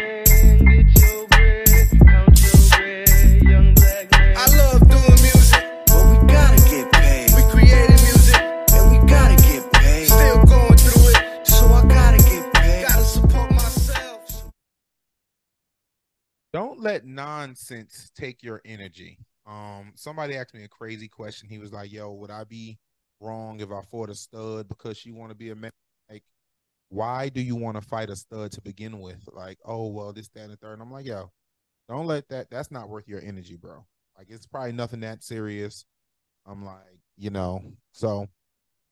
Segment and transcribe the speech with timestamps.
[0.00, 1.90] man, get you, bitch.
[1.98, 2.56] Don't you,
[3.74, 4.36] bitch.
[4.36, 7.30] I love doing music, but we gotta get paid.
[7.34, 8.40] We created music,
[8.72, 10.06] and we gotta get paid.
[10.06, 12.86] Still going through it, so I gotta get paid.
[12.86, 14.52] Gotta support myself.
[16.52, 19.18] Don't let nonsense take your energy.
[19.46, 21.48] Um, somebody asked me a crazy question.
[21.48, 22.78] He was like, "Yo, would I be
[23.20, 25.72] wrong if I fought a stud because she want to be a man?
[26.10, 26.24] Like,
[26.88, 29.28] why do you want to fight a stud to begin with?
[29.32, 30.74] Like, oh well, this, that, and the third.
[30.74, 31.30] And I'm like, yo,
[31.88, 32.50] don't let that.
[32.50, 33.84] That's not worth your energy, bro.
[34.16, 35.84] Like, it's probably nothing that serious.
[36.46, 37.60] I'm like, you know,
[37.92, 38.28] so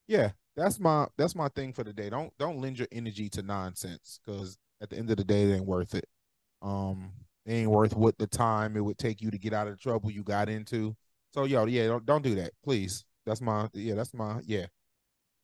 [0.08, 2.10] yeah, that's my that's my thing for the day.
[2.10, 5.54] Don't don't lend your energy to nonsense because at the end of the day, it
[5.54, 6.06] ain't worth it.
[6.62, 7.12] Um,
[7.46, 9.78] it ain't worth what the time it would take you to get out of the
[9.78, 10.96] trouble you got into.
[11.32, 13.04] So yo, yeah, don't don't do that, please.
[13.26, 14.66] That's my yeah, that's my yeah.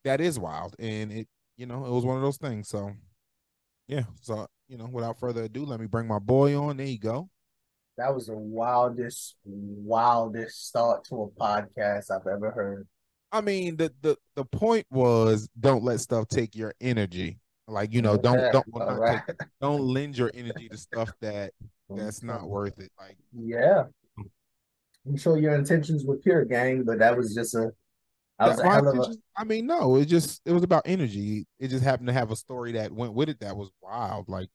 [0.04, 2.68] That is wild, and it you know it was one of those things.
[2.68, 2.92] So
[3.86, 6.76] yeah, so you know, without further ado, let me bring my boy on.
[6.76, 7.28] There you go.
[7.98, 12.88] That was the wildest, wildest start to a podcast I've ever heard.
[13.32, 17.38] I mean, the the the point was don't let stuff take your energy.
[17.68, 19.22] Like you know, don't don't well, all not right.
[19.26, 21.52] take- don't lend your energy to stuff that
[21.90, 22.90] that's not worth it.
[22.98, 23.84] Like Yeah.
[25.06, 27.72] I'm sure your intentions were pure, gang, but that was just a.
[28.38, 31.46] I was that- a hell of a mean, no, it just it was about energy.
[31.58, 34.28] It just happened to have a story that went with it that was wild.
[34.28, 34.48] Like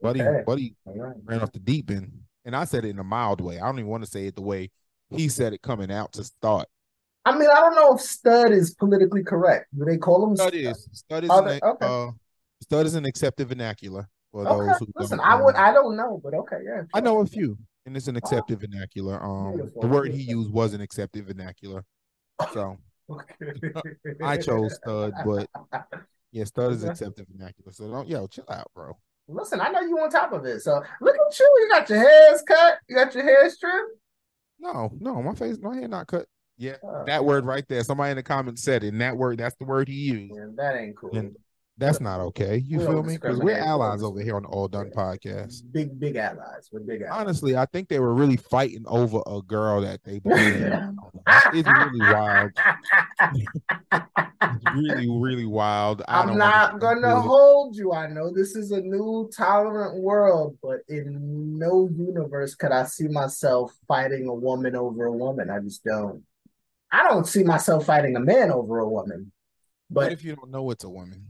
[0.00, 0.42] Buddy, Okay.
[0.46, 1.16] Buddy right.
[1.24, 2.12] ran off the deep end,
[2.44, 3.58] and I said it in a mild way.
[3.58, 4.70] I don't even want to say it the way
[5.10, 6.68] he said it coming out to start.
[7.24, 9.66] I mean, I don't know if stud is politically correct.
[9.76, 11.86] Do they call him Stud is stud is Oh, an, okay.
[11.86, 12.10] uh,
[12.62, 14.66] stud is an accepted vernacular for Okay.
[14.68, 15.60] those who Listen, I would know.
[15.60, 16.82] I don't know, but okay, yeah.
[16.94, 17.58] I know a few,
[17.88, 19.22] and it's an accepted vernacular.
[19.22, 21.84] Um, the word he used was an accepted vernacular.
[22.52, 22.76] So
[23.10, 23.72] Okay.
[24.22, 25.48] I chose stud, but
[26.30, 27.72] yeah, stud is accepted vernacular.
[27.72, 28.96] So don't yo chill out, bro.
[29.28, 30.60] Listen, I know you on top of it.
[30.60, 31.44] So look at you.
[31.60, 32.78] You got your hairs cut.
[32.88, 33.92] You got your hair trimmed.
[34.60, 36.26] No, no, my face, my hair not cut.
[36.58, 37.82] Yeah, Oh, that word right there.
[37.84, 38.88] Somebody in the comments said it.
[38.88, 40.34] And that word, that's the word he used.
[40.34, 41.16] man, that ain't cool.
[41.16, 41.36] And
[41.78, 42.58] that's not okay.
[42.58, 43.14] You We don't feel me?
[43.14, 45.62] Because we're allies over here on the All Done podcast.
[45.70, 46.68] Big, big allies.
[46.72, 47.20] We're big allies.
[47.20, 50.72] Honestly, I think they were really fighting over a girl that they believe.
[51.52, 52.50] It's really wild.
[54.40, 56.02] It's really, really wild.
[56.06, 57.92] I I'm don't gonna hold you.
[57.92, 63.08] I know this is a new tolerant world, but in no universe could I see
[63.08, 65.50] myself fighting a woman over a woman.
[65.50, 66.22] I just don't.
[66.90, 69.32] I don't see myself fighting a man over a woman.
[69.88, 71.27] What But if you don't know it's a woman?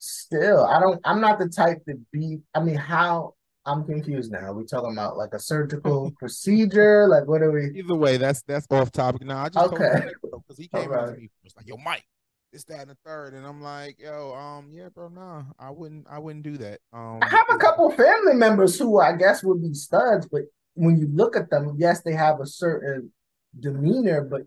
[0.00, 3.34] Still, I don't I'm not the type to be I mean, how
[3.66, 4.38] I'm confused now.
[4.38, 7.06] Are we talking about like a surgical procedure?
[7.06, 9.22] Like what are we Either way, that's that's off topic.
[9.24, 10.00] Now I just Okay.
[10.32, 11.14] because he came out Alright.
[11.14, 12.04] to me first, like, yo, Mike,
[12.52, 13.34] this, that, and the third.
[13.34, 16.80] And I'm like, yo, um, yeah, bro, nah, I wouldn't I wouldn't do that.
[16.92, 20.42] Um I have a couple family members who I guess would be studs, but
[20.74, 23.12] when you look at them, yes, they have a certain
[23.58, 24.42] demeanor, but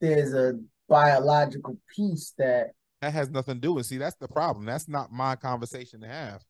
[0.00, 4.64] there's a biological piece that that has nothing to do with see, that's the problem.
[4.64, 6.42] That's not my conversation to have.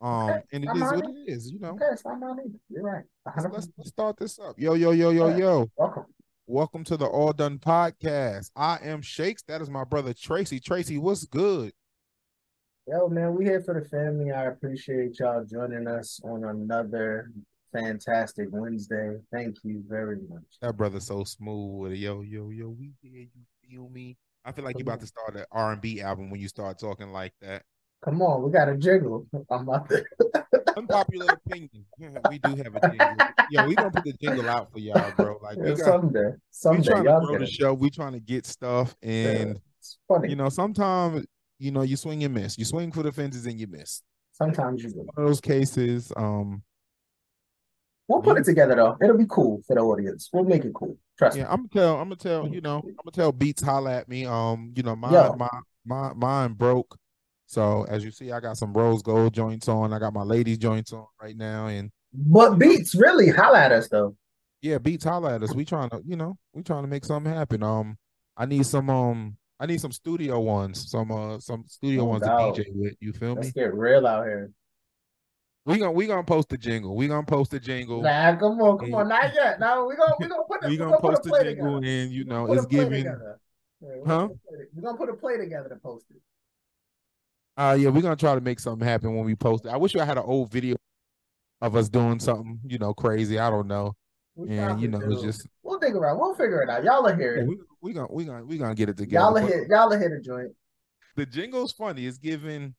[0.00, 1.10] Um, Okay, and it I'm is what it.
[1.10, 1.70] it is, you know.
[1.72, 2.58] okay, it's not my name.
[2.70, 3.04] You're right.
[3.26, 4.54] Let's, let's, let's start this up.
[4.58, 5.68] Yo, yo, yo, yo, yo.
[5.76, 6.04] Welcome.
[6.46, 8.50] Welcome to the All Done Podcast.
[8.56, 9.42] I am Shakes.
[9.48, 10.60] That is my brother Tracy.
[10.60, 11.72] Tracy, what's good?
[12.88, 14.32] Yo, man, we here for the family.
[14.32, 17.30] I appreciate y'all joining us on another
[17.72, 19.16] fantastic Wednesday.
[19.32, 20.42] Thank you very much.
[20.60, 21.98] That brother's so smooth with it.
[21.98, 23.26] Yo, yo, yo, we here.
[23.34, 24.16] You feel me?
[24.44, 26.78] I feel like you're about to start an R and B album when you start
[26.78, 27.62] talking like that.
[28.04, 29.26] Come on, we got a jingle.
[29.50, 30.04] I'm about to.
[30.76, 31.84] Unpopular opinion.
[32.28, 33.18] We do have a jingle.
[33.48, 35.38] Yo, we gonna put the jingle out for y'all, bro.
[35.42, 37.74] Like we Yeah, got, someday, we someday, trying to y'all grow get the show.
[37.74, 40.30] We trying to get stuff, and It's funny.
[40.30, 41.26] you know, sometimes
[41.58, 42.58] you know you swing and miss.
[42.58, 44.02] You swing for the fences and you miss.
[44.32, 44.96] Sometimes you do.
[44.96, 46.10] One of those cases.
[46.16, 46.62] Um,
[48.12, 48.96] We'll put it together though.
[49.02, 50.28] It'll be cool for the audience.
[50.32, 50.96] We'll make it cool.
[51.18, 51.48] Trust Yeah, me.
[51.50, 51.96] I'm gonna tell.
[52.00, 52.48] I'm gonna tell.
[52.48, 54.26] You know, I'm gonna tell Beats holla at me.
[54.26, 55.34] Um, you know, my Yo.
[55.36, 55.48] my,
[55.84, 56.96] my, mine broke.
[57.46, 59.92] So as you see, I got some rose gold joints on.
[59.92, 63.88] I got my ladies joints on right now, and But Beats really holla at us
[63.88, 64.16] though.
[64.62, 65.54] yeah, Beats holla at us.
[65.54, 67.62] We trying to, you know, we trying to make something happen.
[67.62, 67.98] Um,
[68.36, 68.88] I need some.
[68.88, 70.90] Um, I need some studio ones.
[70.90, 72.94] Some uh, some studio No ones to DJ with.
[73.00, 73.52] You feel Let's me?
[73.62, 74.50] get real out here.
[75.64, 76.96] We gonna we gonna post the jingle.
[76.96, 78.02] We gonna post the jingle.
[78.02, 79.60] Nah, come on, come on, not yet.
[79.60, 81.86] No, we gonna we gonna put the, we we gonna put post the jingle, together.
[82.02, 83.04] and you know, it's giving.
[83.04, 83.14] Yeah,
[83.80, 84.26] we're Huh?
[84.26, 86.20] gonna put a play- We're gonna put a play together to post it.
[87.56, 89.68] Uh yeah, we're gonna try to make something happen when we post it.
[89.68, 90.76] I wish I had an old video
[91.60, 93.38] of us doing something, you know, crazy.
[93.38, 93.94] I don't know.
[94.34, 96.18] We And you know, it's just We'll think about it.
[96.18, 96.82] We'll figure it out.
[96.82, 97.44] Y'all are here.
[97.46, 99.24] We we gonna we gonna we gonna get it together.
[99.26, 99.68] Y'all are hit.
[99.68, 100.50] Y'all are hit a joint.
[101.14, 102.06] The jingle's funny.
[102.06, 102.74] It's giving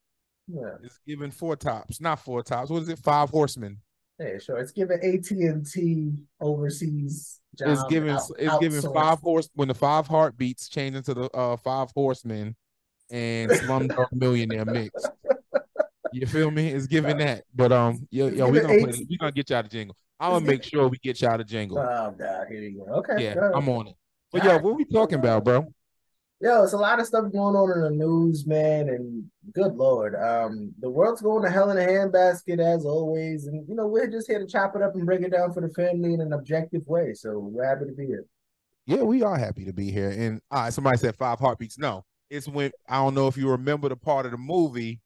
[0.48, 0.76] Yeah.
[0.84, 2.70] it's giving four tops, not four tops.
[2.70, 3.00] What is it?
[3.00, 3.78] Five horsemen.
[4.20, 4.58] Yeah, sure.
[4.58, 7.40] It's giving AT and T overseas.
[7.58, 11.30] Job It's giving out- it's giving five horse when the five heartbeats change into the
[11.36, 12.56] uh five horsemen
[13.12, 15.04] and Slumdog Millionaire mix.
[16.12, 16.68] You feel me?
[16.70, 17.44] It's giving that.
[17.56, 19.96] But um, yo, yo, we giving gonna play, we gonna get y'all the jingle.
[20.20, 21.80] I'm gonna make sure we get y'all the jingle.
[21.80, 22.94] Oh God, here you go.
[22.96, 23.24] Okay.
[23.24, 23.52] Yeah.
[23.54, 23.96] I'm on it.
[24.32, 24.64] But yo, Alright.
[24.64, 25.68] what we talking about, bro?
[26.44, 29.24] Yo, it's a lot of stuff going on in the news, man, and
[29.54, 33.74] good lord, um, the world's going to hell in a handbasket as always, and you
[33.74, 36.14] know we're just here to chop it up and break it down for the family
[36.14, 37.14] in an objective way.
[37.14, 38.26] So we're happy to be here.
[38.86, 40.10] Yeah, we are happy to be here.
[40.10, 41.78] And all right, somebody said five heartbeats.
[41.78, 45.00] No, it's when I don't know if you remember the part of the movie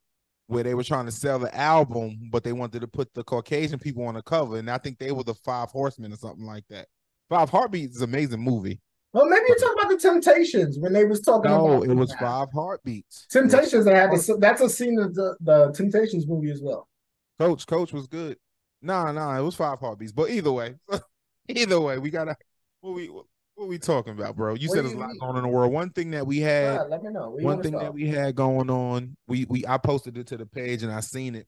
[0.47, 3.77] where they were trying to sell the album, but they wanted to put the Caucasian
[3.77, 6.63] people on the cover, and I think they were the Five Horsemen or something like
[6.71, 6.87] that.
[7.29, 8.81] Five Heartbeats is an amazing movie.
[9.17, 12.13] Well, maybe you talk about the Temptations when they was talking No, about it was
[12.13, 13.25] Five Heartbeats.
[13.31, 13.83] Temptations.
[13.85, 16.87] They had that's a scene of the, the Temptations movie as well.
[17.39, 18.37] Coach, Coach was good.
[18.83, 20.11] Nah, nah, it was Five Heartbeats.
[20.11, 20.75] But either way,
[21.47, 22.35] either way, we gotta
[22.81, 24.53] what we what we talking about, bro?
[24.53, 25.17] You What said there's a lot mean?
[25.17, 25.73] going on in the world.
[25.73, 26.81] One thing that we had.
[26.81, 27.31] Bruh, let me know.
[27.31, 30.83] One thing that we had going on, we we I posted it to the page
[30.83, 31.47] and I seen it.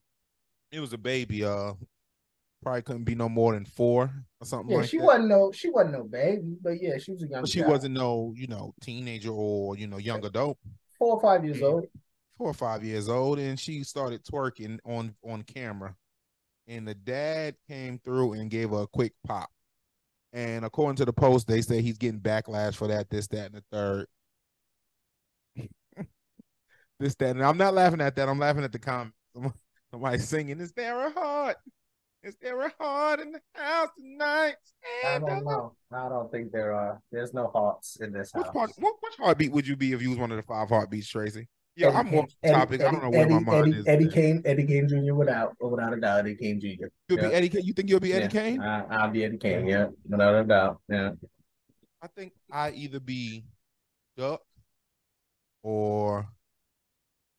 [0.71, 1.45] It was a baby.
[1.45, 1.73] Uh,
[2.61, 4.11] probably couldn't be no more than four
[4.41, 5.05] or something Yeah, like she that.
[5.05, 7.41] wasn't no she wasn't no baby, but yeah, she was a young.
[7.41, 7.71] But she child.
[7.71, 10.57] wasn't no you know teenager or you know young adult,
[10.97, 11.85] four or five years old.
[12.37, 15.95] four or five years old, and she started twerking on on camera,
[16.67, 19.49] and the dad came through and gave her a quick pop.
[20.31, 23.55] And according to the post, they say he's getting backlash for that, this, that, and
[23.55, 24.05] the third.
[26.99, 28.29] this, that, and I'm not laughing at that.
[28.29, 29.13] I'm laughing at the comment.
[29.91, 31.57] Somebody singing, "Is there a heart?
[32.23, 34.55] Is there a heart in the house tonight?"
[35.05, 35.75] I don't uh, know.
[35.91, 37.01] I don't think there are.
[37.11, 38.53] There's no hearts in this Which house.
[38.53, 38.71] part?
[38.77, 41.47] What, which heartbeat would you be if you was one of the five heartbeats, Tracy?
[41.75, 42.81] Yeah, I'm more topic.
[42.81, 43.87] I don't know where Eddie, my mind Eddie, is.
[43.87, 44.09] Eddie.
[44.09, 45.13] Kane, Eddie Kane Jr.
[45.13, 46.87] without, without a doubt, Eddie Kane Jr.
[47.07, 47.29] You'll Yeah.
[47.29, 47.49] be Eddie.
[47.49, 47.61] Kane?
[47.63, 48.61] You think you'll be Eddie Yeah, Kane?
[48.61, 49.65] I, I'll be Eddie Kane.
[49.65, 50.81] Yeah, without a doubt.
[50.89, 51.11] Yeah.
[52.01, 53.45] I think I either be
[54.17, 54.41] Duck
[55.63, 56.27] or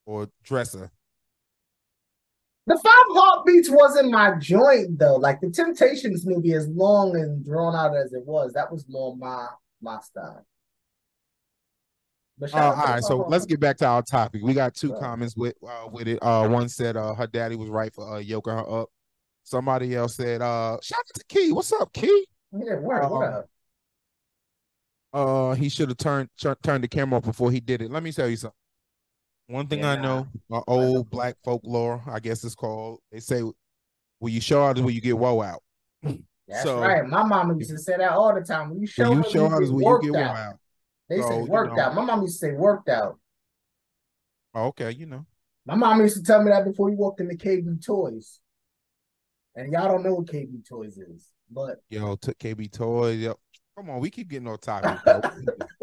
[0.06, 0.90] or Dresser.
[2.70, 5.16] The Five Heartbeats wasn't my joint though.
[5.16, 9.16] Like the Temptations movie, as long and drawn out as it was, that was more
[9.16, 9.48] my
[9.82, 10.46] my style.
[12.40, 14.42] Uh, all right, so let's get back to our topic.
[14.44, 16.20] We got two comments with uh, with it.
[16.22, 18.88] Uh, one said uh, her daddy was right for uh, yoking her up.
[19.42, 21.50] Somebody else said, uh, shout out to Key.
[21.50, 22.26] What's up, Key?
[22.52, 23.46] Yeah, word, what Um, up?
[25.12, 27.90] Uh, he should have turned tur- turned the camera off before he did it.
[27.90, 28.59] Let me tell you something.
[29.50, 33.00] One thing Yeah, I know, uh, old black folklore, I guess it's called.
[33.10, 33.42] They say,
[34.20, 35.62] "When you show out is when you get woe out."
[36.46, 37.04] That's so- right.
[37.04, 38.70] My mama used to say that all the time.
[38.70, 40.36] When you show When you show out is when you get woe out.
[40.36, 40.60] out.
[41.08, 41.82] They So, say you worked know.
[41.82, 41.94] out.
[41.96, 43.18] My mom used to say worked out.
[44.54, 45.26] Oh, okay, you know.
[45.66, 48.38] My mom used to tell me that before you walked into KB Toys.
[49.56, 53.18] And y'all don't know what KB Toys is, but Yo, took KB toys.
[53.18, 53.36] Yep.
[53.76, 55.00] Come on, we keep getting on topic.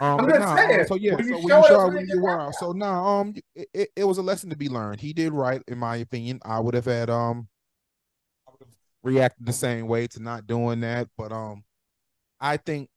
[0.00, 1.94] um, I'm just nah, saying, um, so yeah, when you so when you show when
[1.94, 2.54] when you get were worked out.
[2.54, 5.00] So nah, um, it, it, it was a lesson to be learned.
[5.00, 6.40] He did right, in my opinion.
[6.42, 7.48] I would have had um,
[8.48, 8.68] I would have
[9.02, 11.08] reacted the same way to not doing that.
[11.18, 11.64] But um,
[12.40, 12.88] I think,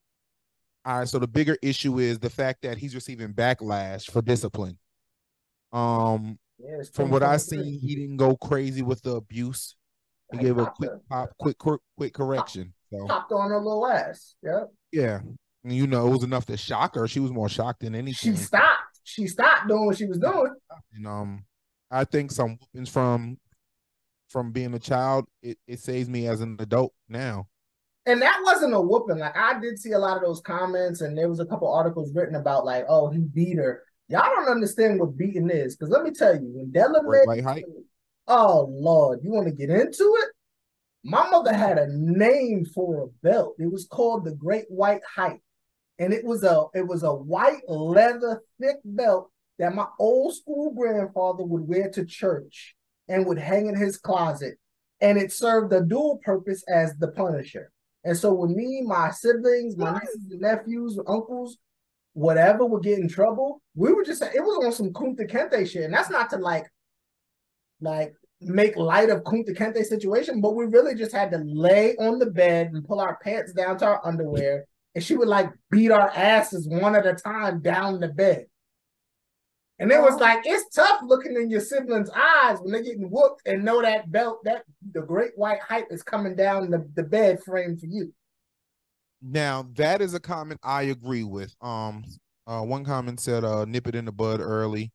[0.85, 1.07] all right.
[1.07, 4.77] So the bigger issue is the fact that he's receiving backlash for discipline.
[5.73, 7.39] Um, yeah, from what I 2023.
[7.39, 9.75] seen, he didn't go crazy with the abuse.
[10.31, 12.73] He gave a quick her- pop, quick, quick, quick correction.
[12.91, 14.35] So popped on her little ass.
[14.41, 14.63] Yeah.
[14.91, 15.19] yeah,
[15.71, 17.07] you know, it was enough to shock her.
[17.07, 18.35] She was more shocked than anything.
[18.35, 18.99] She stopped.
[19.03, 20.53] She stopped doing what she was doing.
[20.93, 21.45] And um,
[21.91, 23.37] I think some whoopings from
[24.29, 27.47] from being a child, it, it saves me as an adult now.
[28.05, 29.19] And that wasn't a whooping.
[29.19, 32.13] Like I did see a lot of those comments, and there was a couple articles
[32.13, 33.83] written about like, oh, he beat her.
[34.09, 37.43] Y'all don't understand what beating is, because let me tell you, when Della Great made,
[37.43, 37.63] height.
[38.27, 40.29] oh Lord, you want to get into it?
[41.05, 43.55] My mother had a name for a belt.
[43.59, 45.41] It was called the Great White Height,
[45.99, 50.73] and it was a it was a white leather thick belt that my old school
[50.73, 52.75] grandfather would wear to church
[53.07, 54.57] and would hang in his closet,
[55.01, 57.71] and it served a dual purpose as the Punisher.
[58.03, 61.57] And so when me, my siblings, my nieces and nephews, uncles,
[62.13, 65.69] whatever would get in trouble, we would just say it was on some Kunta Kinte
[65.69, 65.83] shit.
[65.83, 66.65] And that's not to like
[67.81, 72.19] like make light of Kunta Kinte situation, but we really just had to lay on
[72.19, 75.91] the bed and pull our pants down to our underwear, and she would like beat
[75.91, 78.45] our asses one at a time down the bed.
[79.79, 83.41] And it was like it's tough looking in your siblings' eyes when they're getting whooped
[83.47, 87.39] and know that belt, that the great white hype is coming down the, the bed
[87.43, 88.13] frame for you.
[89.21, 91.55] Now that is a comment I agree with.
[91.61, 92.03] Um,
[92.45, 94.91] uh, one comment said, "Uh, nip it in the bud early."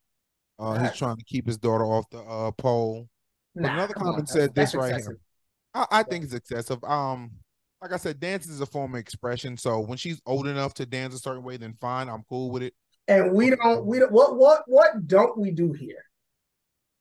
[0.59, 3.09] Uh, he's trying to keep his daughter off the uh pole.
[3.55, 5.13] Nah, another come on, comment said this right excessive.
[5.13, 5.21] here.
[5.75, 6.83] I, I think it's excessive.
[6.85, 7.33] Um,
[7.81, 9.57] like I said, dance is a form of expression.
[9.57, 12.63] So when she's old enough to dance a certain way, then fine, I'm cool with
[12.63, 12.75] it.
[13.07, 13.87] And we don't.
[13.87, 14.13] We don't.
[14.13, 14.37] What?
[14.37, 14.63] What?
[14.67, 16.05] What don't we do here?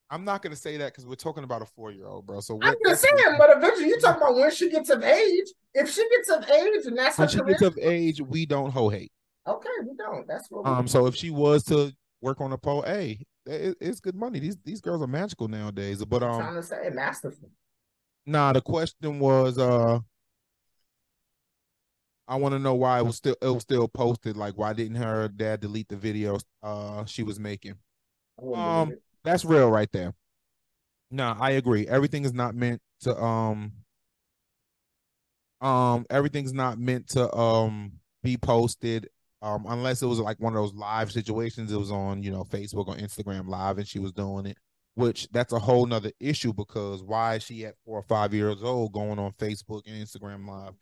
[0.09, 2.39] I'm not gonna say that because we're talking about a four year old, bro.
[2.39, 5.47] So I'm what, just saying, but eventually you talk about when she gets of age.
[5.73, 8.89] If she gets of age and that's when she gets of age, we don't hoe
[8.89, 9.11] hate.
[9.45, 10.25] okay, we don't.
[10.27, 10.65] That's what.
[10.65, 11.91] Um, so if she was to
[12.21, 14.39] work on a pole, hey, it, it's good money.
[14.39, 16.03] These these girls are magical nowadays.
[16.05, 17.49] But I'm um, trying to say, masterful.
[18.25, 19.99] Nah, the question was uh
[22.27, 24.37] I want to know why it was still it was still posted.
[24.37, 27.75] Like why didn't her dad delete the videos uh she was making?
[28.53, 28.93] Um
[29.23, 30.13] that's real right there.
[31.09, 31.87] No, I agree.
[31.87, 33.71] Everything is not meant to um
[35.61, 37.93] um everything's not meant to um
[38.23, 39.09] be posted
[39.41, 42.43] um unless it was like one of those live situations it was on you know
[42.43, 44.57] facebook or instagram live and she was doing it
[44.95, 48.61] which that's a whole nother issue because why is she at four or five years
[48.61, 50.73] old going on facebook and instagram live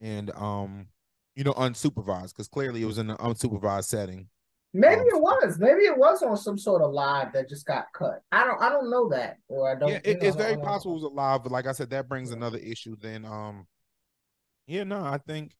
[0.00, 0.86] and um
[1.34, 4.28] you know unsupervised because clearly it was in an unsupervised setting
[4.74, 5.58] Maybe um, it was.
[5.58, 8.20] Maybe it was on some sort of live that just got cut.
[8.30, 8.60] I don't.
[8.60, 9.88] I don't know that, or I don't.
[9.88, 12.30] yeah it, it's very possible it was a live, but like i said that brings
[12.30, 13.66] another issue then um
[14.66, 15.52] yeah no i think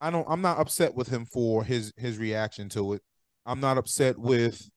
[0.00, 3.02] i don't i'm not upset with him for his his reaction to it
[3.46, 4.68] i'm not upset with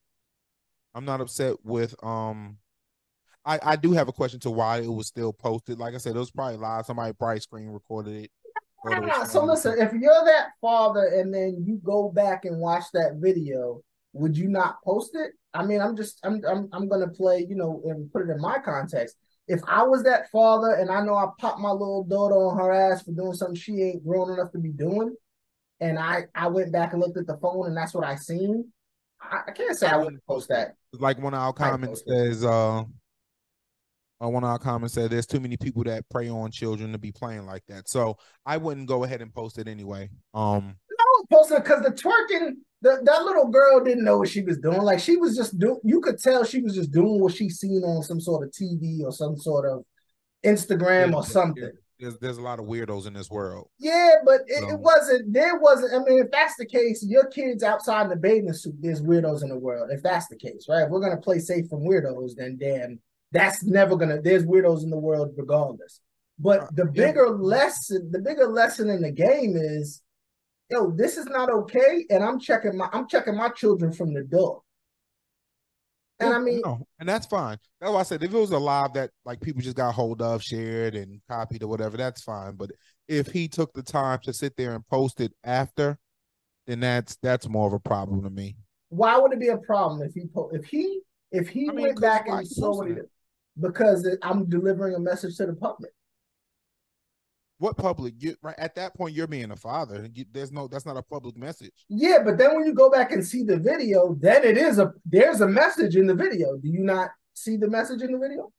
[0.95, 2.57] i'm not upset with um
[3.45, 6.15] i i do have a question to why it was still posted like i said
[6.15, 8.31] it was probably live somebody probably screen recorded it
[8.83, 12.09] or No, they no, were So listen, if you're that father and then you go
[12.09, 13.81] back and watch that video,
[14.13, 15.31] would you not post it?
[15.53, 18.39] I mean, I'm just I'm I'm I'm gonna play, you know, and put it in
[18.41, 19.15] my context.
[19.47, 22.71] If I was that father and I know I popped my little daughter on her
[22.71, 25.15] ass for doing something she ain't grown enough to be doing,
[25.79, 28.71] and I I went back and looked at the phone and that's what I seen,
[29.21, 30.75] I, I can't say I, wouldn't post that.
[30.93, 32.83] like one of our comments says uh
[34.23, 36.97] uh, one of our comments said there's too many people that prey on children to
[36.97, 37.87] be playing like that.
[37.87, 40.09] So I wouldn't go ahead and post it anyway.
[40.33, 44.41] Um I was posting because the twerking, the, that little girl didn't know what she
[44.41, 44.81] was doing.
[44.81, 47.83] Like she was just doing, you could tell she was just doing what she seen
[47.83, 49.83] on some sort of TV or some sort of
[50.43, 51.71] Instagram or something.
[51.99, 53.69] there's there's a lot of weirdos in this world.
[53.79, 55.33] Yeah, but it, So- it wasn't.
[55.33, 55.93] There wasn't.
[55.93, 59.41] I mean, if that's the case, your kids outside in the bathing suit, there's weirdos
[59.43, 59.89] in the world.
[59.91, 60.83] If that's the case, right?
[60.83, 62.99] If we're gonna play safe from weirdos, then damn,
[63.31, 64.21] that's never gonna.
[64.21, 66.01] There's weirdos in the world regardless.
[66.39, 67.07] But Uh, the yeah.
[67.07, 70.01] bigger lesson, the bigger lesson in the game is,
[70.69, 74.23] yo, this is not okay, and I'm checking my, I'm checking my children from the
[74.23, 74.61] door.
[76.19, 77.57] And I mean, no, and that's fine.
[77.79, 80.21] That's why I said if it was a live that like people just got hold
[80.21, 82.55] of, shared, and copied or whatever, that's fine.
[82.55, 82.71] But
[83.07, 85.99] if he took the time to sit there and post it after,
[86.65, 88.57] then that's that's more of a problem to me.
[88.89, 91.83] why would it be a problem if he po- if he if he I mean,
[91.87, 93.05] went back and saw what he did?
[93.59, 95.91] Because I'm delivering a message to the public.
[97.59, 98.13] What public?
[98.19, 100.07] You right at that point, you're being a father.
[100.13, 101.71] You, there's no, that's not a public message.
[101.89, 104.93] Yeah, but then when you go back and see the video, then it is a
[105.05, 106.57] there's a message in the video.
[106.57, 108.51] Do you not see the message in the video?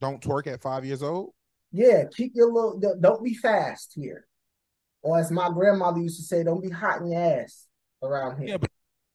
[0.00, 1.32] Don't twerk at five years old.
[1.70, 4.26] Yeah, keep your little don't- don't be fast here.
[5.00, 7.66] Or as my grandmother used to say, don't be hot in your ass
[8.02, 8.48] around here.
[8.50, 8.70] Yeah, but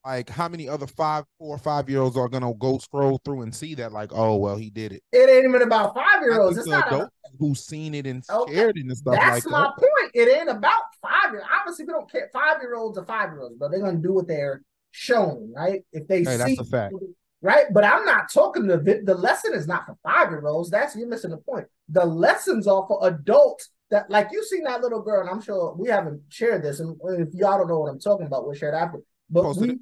[0.07, 3.41] like, how many other five, four, or five year olds are gonna go scroll through
[3.41, 3.91] and see that?
[3.91, 5.03] Like, oh well, he did it.
[5.11, 6.57] It ain't even about five year olds.
[6.57, 6.87] It's not.
[6.87, 9.75] adults who's seen it and Okay, shared it and stuff That's like my that.
[9.77, 10.11] point.
[10.13, 11.43] It ain't about five year.
[11.59, 12.29] Obviously, we don't care.
[12.31, 14.61] Five year olds are five year olds, but they're gonna do what they're
[14.91, 15.81] shown, right?
[15.91, 16.95] If they Hey, see, that's a fact.
[17.41, 17.65] right?
[17.73, 20.69] But I'm not talking the the lesson is not for five year olds.
[20.69, 21.67] That's you're missing the point.
[21.89, 23.71] The lessons are for adults.
[23.89, 26.97] That like you seen that little girl, and I'm sure we haven't shared this, and
[27.19, 28.99] if y'all don't know what I'm talking about, we'll share it after.
[29.29, 29.79] But Posted we, it.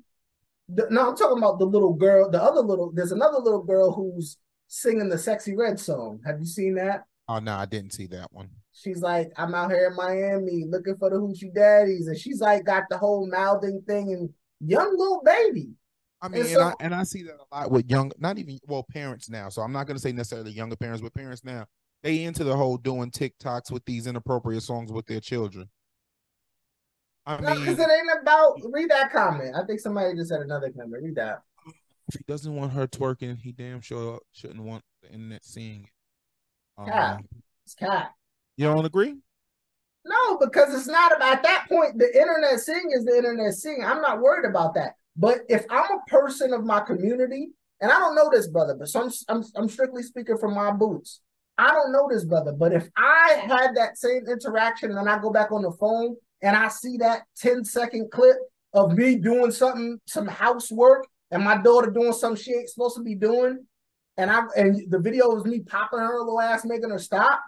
[0.67, 2.91] The, no, I'm talking about the little girl, the other little.
[2.91, 6.19] There's another little girl who's singing the "Sexyy Red" song.
[6.25, 7.03] Have you seen that?
[7.27, 8.49] Oh no, I didn't see that one.
[8.73, 12.65] She's like, I'm out here in Miami looking for the hoochie daddies, and she's like
[12.65, 14.29] got the whole mouthing thing and
[14.59, 15.69] young little baby.
[16.21, 18.59] I mean, and, so- I and I see that a lot with young, not even
[18.67, 19.49] well, parents now.
[19.49, 21.65] So I'm not gonna say necessarily younger parents, but parents now.
[22.03, 25.69] They into the whole doing TikToks with these inappropriate songs with their children.
[27.25, 28.59] I No, because mean, it ain't about.
[28.71, 29.55] Read that comment.
[29.55, 31.03] I think somebody just said another comment.
[31.03, 31.41] Read that.
[32.07, 36.91] if he doesn't want her twerking, he damn sure shouldn't want the internet seeing it.
[36.91, 37.25] Um,
[37.65, 38.11] It's cat.
[38.57, 39.15] you don't agree?
[40.05, 41.97] No, because it's not about that point.
[41.97, 43.83] The internet seeing is the internet seeing.
[43.83, 44.93] I'm not worried about that.
[45.17, 47.49] But if I'm a person of my community,
[47.81, 50.71] and I don't know this brother, but so I'm I'm, I'm strictly speaking from my
[50.71, 51.21] boots.
[51.57, 55.31] I don't know this brother, but if I had that same interaction and I go
[55.31, 58.37] back on the phone and I see that 10 second clip
[58.73, 63.03] of me doing something, some housework, and my daughter doing something she ain't supposed to
[63.03, 63.65] be doing,
[64.17, 67.41] and I and the video is me popping her little ass, making her stop,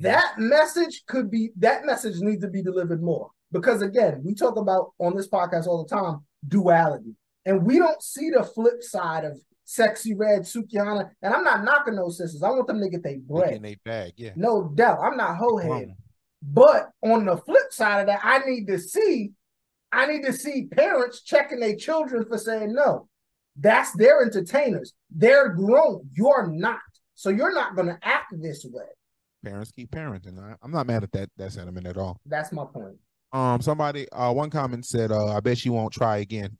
[0.00, 3.30] that message could be that message needs to be delivered more.
[3.52, 7.14] Because again, we talk about on this podcast all the time duality.
[7.46, 11.10] And we don't see the flip side of Sexyy Red Sukihana.
[11.22, 12.42] And I'm not knocking those sisters.
[12.42, 13.64] I want them to get their bread.
[13.64, 14.12] a bag.
[14.16, 14.32] Yeah.
[14.36, 14.98] No doubt.
[15.00, 15.70] I'm not hoe head.
[15.70, 15.96] Wrong.
[16.48, 19.32] But on the flip side of that, I need to see,
[19.90, 23.08] I need to see parents checking their children for saying no.
[23.58, 24.92] That's their entertainers.
[25.10, 26.08] They're grown.
[26.12, 26.78] You're not.
[27.14, 28.84] So you're not going to act this way.
[29.44, 30.38] Parents keep parenting.
[30.38, 32.20] I, I'm not mad at that that sentiment at all.
[32.26, 32.96] That's my point.
[33.32, 36.58] Um, somebody, uh, one comment said, uh, I bet she won't try again.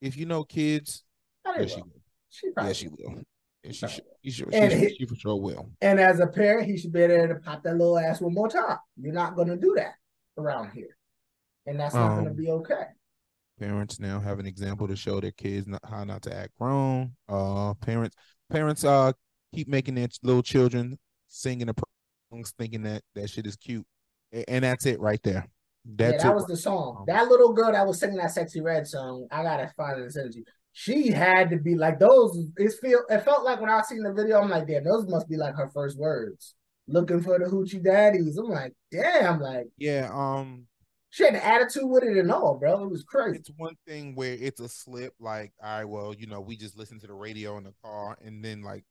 [0.00, 1.04] If you know kids,
[1.44, 2.02] I yeah, she will.
[2.28, 3.22] She probably Yeah, she will.
[3.64, 4.04] Yeah, she should.
[4.24, 5.70] She, should, And she, he- she for sure will.
[5.80, 8.48] And as a parent, he should be there to pop that little ass one more
[8.48, 8.78] time.
[9.00, 9.94] You're not going to do that
[10.38, 10.96] around here.
[11.66, 12.84] And that's not going to Um, be okay.
[13.60, 17.12] Parents now have an example to show their kids not, how not to act grown.
[17.28, 18.16] Uh, parents,
[18.50, 19.12] parents, uh,
[19.54, 21.74] keep making their little children singing the
[22.32, 23.86] songs, thinking that that shit is cute,
[24.48, 25.46] and that's it right there.
[25.84, 26.34] Yeah, That's that it.
[26.34, 26.96] was the song.
[27.00, 30.14] Um, That little girl that was singing that Sexyy Red song, I gotta find it
[30.16, 30.34] and
[30.72, 31.12] send it to you.
[31.12, 32.36] She had to be like those.
[32.56, 35.28] It feel it felt like when I seen the video, I'm like, damn, those must
[35.28, 36.54] be like her first words.
[36.88, 38.36] Looking for the hoochie daddies.
[38.36, 40.10] I'm like, damn, like yeah.
[40.12, 40.66] Um,
[41.10, 42.84] she had an attitude with it and all, bro.
[42.84, 43.38] It was crazy.
[43.38, 46.76] it's one thing where it's a slip, like, all right, well, you know, we just
[46.76, 48.84] listen to the radio in the car, and then like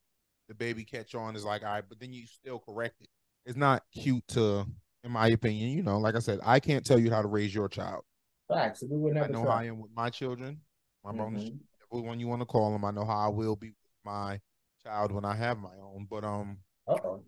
[0.47, 3.07] the baby catch on is like, all right, but then you still correct it.
[3.47, 4.67] It's not cute to,
[5.03, 7.55] in my opinion, you know, like I said, I can't tell you how to raise
[7.55, 8.03] your child.
[8.47, 8.83] Facts.
[8.87, 10.59] We would I never know how I am with my children,
[11.03, 11.49] my bonus,
[11.91, 12.85] Whichever one you want to call them.
[12.85, 14.39] I know how I will be with my
[14.83, 16.07] child when I have my own.
[16.09, 16.57] But um,
[16.87, 17.21] Uh-oh.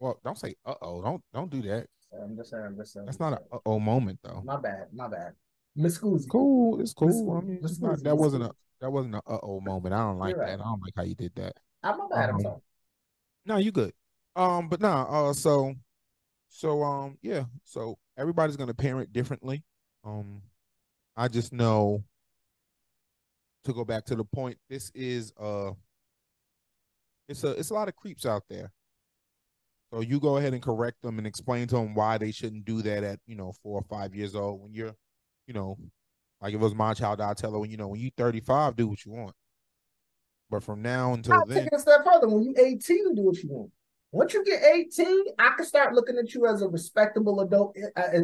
[0.00, 1.86] well, don't say uh oh, don't don't do that.
[2.22, 3.06] I'm just saying, I'm just saying.
[3.06, 4.42] That's not a uh oh moment though.
[4.44, 5.32] my bad, my bad.
[5.76, 6.28] Miss Scusi.
[6.28, 7.36] Cool, it's cool.
[7.36, 9.94] I mean, it's not, that wasn't a that wasn't a uh oh moment.
[9.94, 10.46] I don't like right.
[10.48, 10.60] that.
[10.60, 11.54] I don't like how you did that.
[11.82, 12.30] I'm my bad.
[12.30, 12.60] I'm Um, sorry.
[13.46, 13.92] No, you good.
[14.36, 15.74] Um, but nah, uh so
[16.48, 19.64] so um yeah, so everybody's gonna parent differently.
[20.04, 20.42] Um
[21.16, 22.04] I just know
[23.64, 25.72] to go back to the point, this is uh
[27.28, 28.72] it's a it's a lot of creeps out there.
[29.92, 32.82] So you go ahead and correct them and explain to them why they shouldn't do
[32.82, 34.94] that at, you know, four or five years old when you're,
[35.46, 35.78] you know,
[36.40, 38.74] like if it was my child, I'd tell her when you know, when you 35,
[38.76, 39.34] do what you want.
[40.50, 42.28] But from now until I'll then, take it a step further.
[42.28, 43.70] When you 18, do what you want.
[44.10, 48.00] Once you get 18, I can start looking at you as a respectable adult uh,
[48.00, 48.20] uh,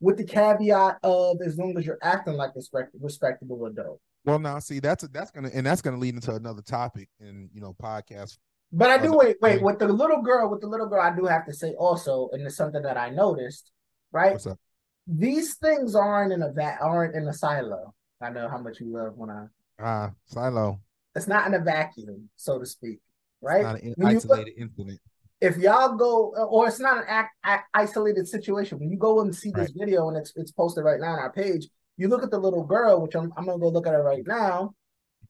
[0.00, 4.00] with the caveat of as long as you're acting like a respect- respectable adult.
[4.24, 7.60] Well, now see that's that's gonna and that's gonna lead into another topic in you
[7.60, 8.38] know podcast.
[8.72, 11.14] But I do Uh, wait, wait, with the little girl, with the little girl, I
[11.14, 13.70] do have to say also, and it's something that I noticed,
[14.10, 14.32] right?
[14.32, 14.58] What's up?
[15.06, 17.94] These things aren't in a va- aren't in a silo.
[18.20, 19.46] I know how much you love when I
[19.78, 20.80] Ah, silo.
[21.14, 22.94] it's not in a vacuum, so to speak.
[22.94, 23.02] It's
[23.42, 23.62] Right?
[23.62, 24.98] not an isolated incident.
[25.42, 29.34] if y'all go or it's not an act, act, isolated situation when you go and
[29.36, 32.30] see this video and it's it's posted right now on our page you look at
[32.30, 34.74] the little girl which i'm, I'm gonna go look at her right now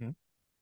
[0.00, 0.14] Mhm.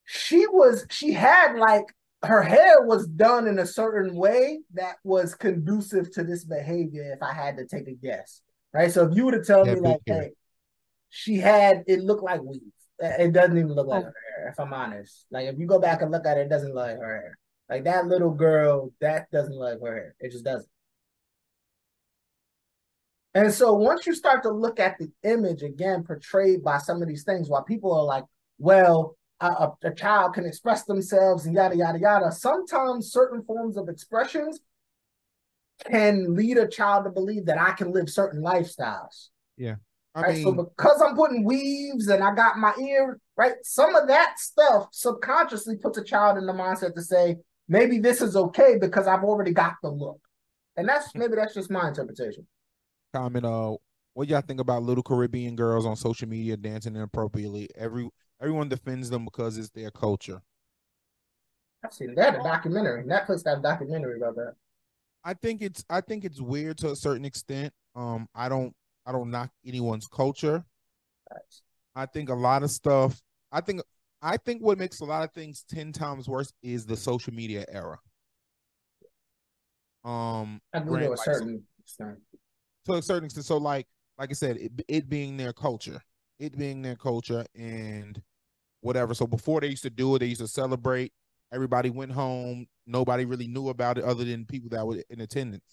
[0.05, 1.85] she was she had like
[2.25, 7.23] her hair was done in a certain way that was conducive to this behavior if
[7.23, 9.81] i had to take a guess right so if you were to tell Yeah, me
[9.81, 10.23] like hair.
[10.23, 10.31] hey
[11.11, 12.61] she had it looked like weave
[13.01, 14.07] it doesn't even look like Oh.
[14.07, 16.49] her hair if i'm honest like if you go back and look at it it
[16.49, 17.39] doesn't look like her hair
[17.69, 20.15] like that little girl, that doesn't look like her hair.
[20.21, 20.69] It just doesn't.
[23.35, 27.09] And so once you start to look at the image again portrayed by some of
[27.09, 28.25] these things, while people are like,
[28.59, 32.31] well, a, a, child can express themselves and yada, yada, yada.
[32.31, 34.61] Sometimes certain forms of expressions
[35.91, 39.31] can lead a child to believe that I can live certain lifestyles.
[40.15, 40.35] I Right.
[40.35, 43.55] mean, so because I'm putting weaves and I got my ear, right?
[43.63, 48.21] Some of that stuff subconsciously puts a child in the mindset to say, maybe this
[48.21, 50.21] is okay because I've already got the look.
[50.77, 52.47] And that's maybe that's just my interpretation.
[53.13, 53.45] Comment.
[53.45, 53.77] Uh,
[54.15, 57.69] what y'all think about little Caribbean girls on social media dancing inappropriately?
[57.77, 58.09] Every
[58.41, 60.43] everyone defends them because it's their culture.
[61.85, 63.05] I've seen that a documentary.
[63.05, 64.55] Netflix got a documentary about that.
[65.25, 67.73] I think it's I think it's weird to a certain extent.
[67.95, 68.75] Um, I don't
[69.07, 70.65] I don't knock anyone's culture.
[71.29, 71.63] Facts.
[71.95, 73.21] I think a lot of stuff.
[73.51, 73.83] I think
[74.21, 77.65] I think what makes a lot of things ten times worse is the social media
[77.69, 77.99] era.
[80.05, 82.19] Um, I agree grant- to a like, certain extent.
[82.87, 83.47] To a certain extent.
[83.47, 83.87] So, like,
[84.19, 86.01] like I said, it, it being their culture,
[86.39, 88.21] it being their culture, and
[88.81, 89.15] whatever.
[89.15, 91.13] So before they used to do it, they used to celebrate.
[91.53, 92.67] everybody went home.
[92.87, 95.65] Nobody really knew about it other than people that were in attendance.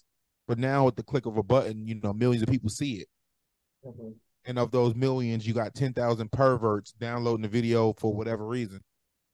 [0.48, 3.08] But now, with the click of a button, you know, millions of people see it.
[3.84, 4.16] Mhm.
[4.46, 8.82] And of those millions, you got 10,000 perverts downloading the video for whatever reason.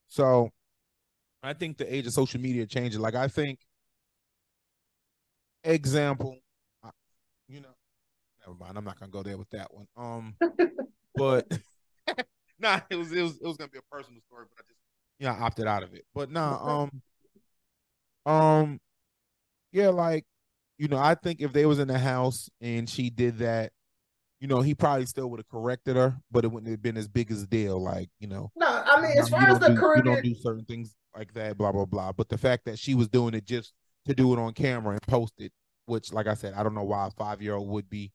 [0.08, 0.50] So
[1.42, 3.00] I think the age of social media changing.
[3.00, 3.60] Like, I think,
[5.64, 6.45] example, I- you know,
[8.46, 8.78] never mind.
[8.78, 9.86] I'm not going to go there with that one.
[9.96, 10.34] Um,
[11.14, 11.46] but
[12.58, 14.68] nah, it was, it was, it was going to be a personal story, but I
[14.68, 14.80] just,
[15.18, 16.04] you know, I opted out of it.
[16.14, 16.84] But nah,
[18.26, 18.80] um, um,
[19.72, 20.24] yeah, like,
[20.78, 23.72] you know, I think if they was in the house and she did that,
[24.40, 27.08] you know, he probably still would have corrected her, but it wouldn't have been as
[27.08, 27.82] big as a deal.
[27.82, 30.64] Like, you know, No, I mean, as far as the do, you don't do certain
[30.66, 32.12] things like that, blah blah blah.
[32.12, 33.72] But the fact that she was doing it just
[34.04, 35.52] to do it on camera and post it,
[35.86, 38.12] which, like I said, I don't know why a five year old would be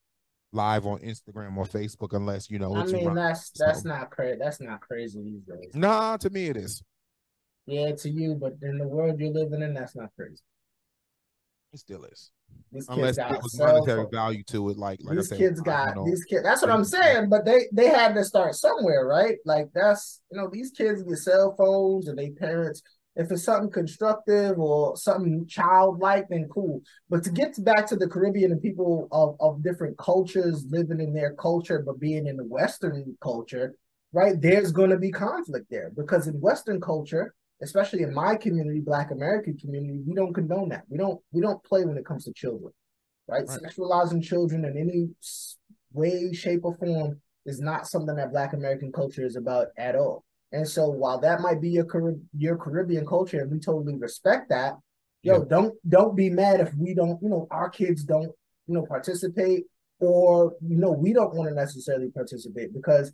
[0.54, 2.76] live on Instagram or Facebook unless you know.
[2.76, 4.38] I mean, that's that's so- not crazy.
[4.40, 5.72] That's not crazy these days.
[5.74, 6.84] Nah, to me it is.
[7.68, 10.42] Yeah, to you, but in the world you're living in, that's not crazy.
[11.74, 12.32] It still is,
[12.74, 14.78] These kids unless got there was monetary value to it.
[14.78, 16.06] Like, like these I said, kids got know.
[16.06, 16.44] these kids.
[16.44, 17.30] That's what I'm saying.
[17.30, 19.38] But they they had to start somewhere, right?
[19.46, 22.82] Like that's you know these kids get cell phones and they parents.
[23.16, 26.82] If it's something constructive or something childlike, then cool.
[27.10, 31.14] But to get back to the Caribbean and people of, of different cultures living in
[31.14, 33.76] their culture, but being in the Western culture,
[34.14, 34.40] right?
[34.40, 39.12] There's going to be conflict there because in Western culture, especially in my community, Black
[39.12, 40.84] American community, we don't condone that.
[40.90, 42.72] We don't we don't play when it comes to children,
[43.28, 43.46] right?
[43.48, 43.60] Right.
[43.62, 45.10] Sexualizing children in any
[45.94, 50.24] way, shape, or form is not something that Black American culture is about at all.
[50.52, 51.86] And so, while that might be your
[52.38, 54.78] your Caribbean culture, and we totally respect that,
[55.24, 55.46] yo, Yeah.
[55.50, 58.32] don't don't be mad if we don't, you know, our kids don't,
[58.68, 59.66] you know, participate,
[60.00, 63.14] or you know, we don't want to necessarily participate because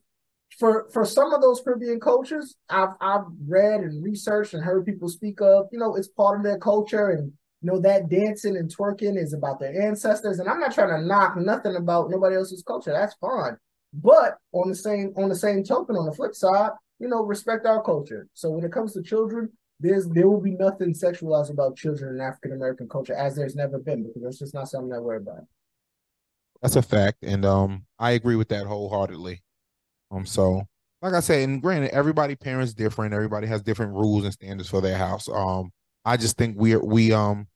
[0.58, 5.10] for for some of those Caribbean cultures, I've I've read and researched and heard people
[5.10, 8.74] speak of, you know, it's part of their culture and you know that dancing and
[8.76, 10.40] twerking is about their ancestors.
[10.40, 12.92] And I'm not trying to knock nothing about nobody else's culture.
[12.94, 13.58] That's fine.
[13.94, 17.66] But on the same on the same token, on the flip side, you know, respect
[17.66, 18.28] our culture.
[18.34, 22.22] So when it comes to children, there's there will be nothing sexualized about children in
[22.22, 25.46] African American culture as there's never been because that's just not something that we're about.
[26.62, 29.44] That's a fact, and um, I agree with that wholeheartedly.
[30.10, 30.64] Um, so
[31.02, 33.14] like I said, and granted, everybody parents different.
[33.14, 35.30] Everybody has different rules and standards for their house.
[35.30, 35.72] Um,
[36.04, 37.48] I just think we we um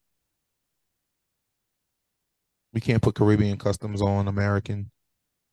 [2.73, 4.91] we can't put Caribbean customs on American.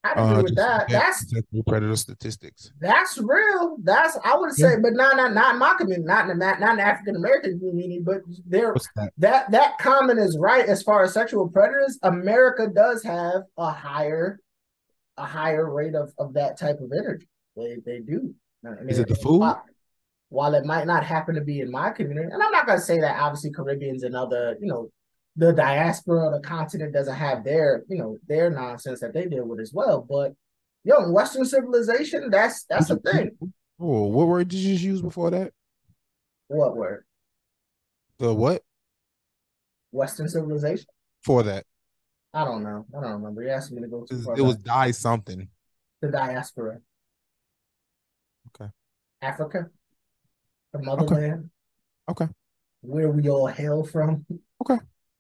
[0.04, 0.88] I don't agree Uh, with that.
[0.88, 2.72] That's sexual predator statistics.
[2.80, 3.76] That's real.
[3.82, 6.74] That's I would say, but not not not in my community, not in the not
[6.74, 9.12] in African American community, but there that?
[9.18, 11.98] that that comment is right as far as sexual predators.
[12.02, 14.38] America does have a higher
[15.16, 17.26] a higher rate of of that type of energy.
[17.56, 18.34] They they do.
[18.86, 19.40] Is it the food?
[19.40, 19.64] While,
[20.30, 23.00] while it might not happen to be in my community, and I'm not gonna say
[23.00, 24.90] that obviously Caribbeans and other, you know,
[25.38, 29.46] the diaspora of the continent doesn't have their, you know, their nonsense that they deal
[29.46, 30.04] with as well.
[30.08, 30.34] But
[30.82, 33.38] yo, in Western civilization, that's that's a thing.
[33.80, 35.52] Oh, what word did you use before that?
[36.48, 37.04] What word?
[38.18, 38.62] The what
[39.92, 40.86] Western civilization?
[41.22, 41.64] for that?
[42.34, 42.84] I don't know.
[42.96, 43.42] I don't remember.
[43.44, 45.48] You asked me to go It was, it was die something.
[46.02, 46.78] the diaspora.
[48.48, 48.70] Okay.
[49.22, 49.66] Africa,
[50.72, 51.50] the motherland.
[52.10, 52.26] Okay.
[52.80, 54.26] Where we all hail from.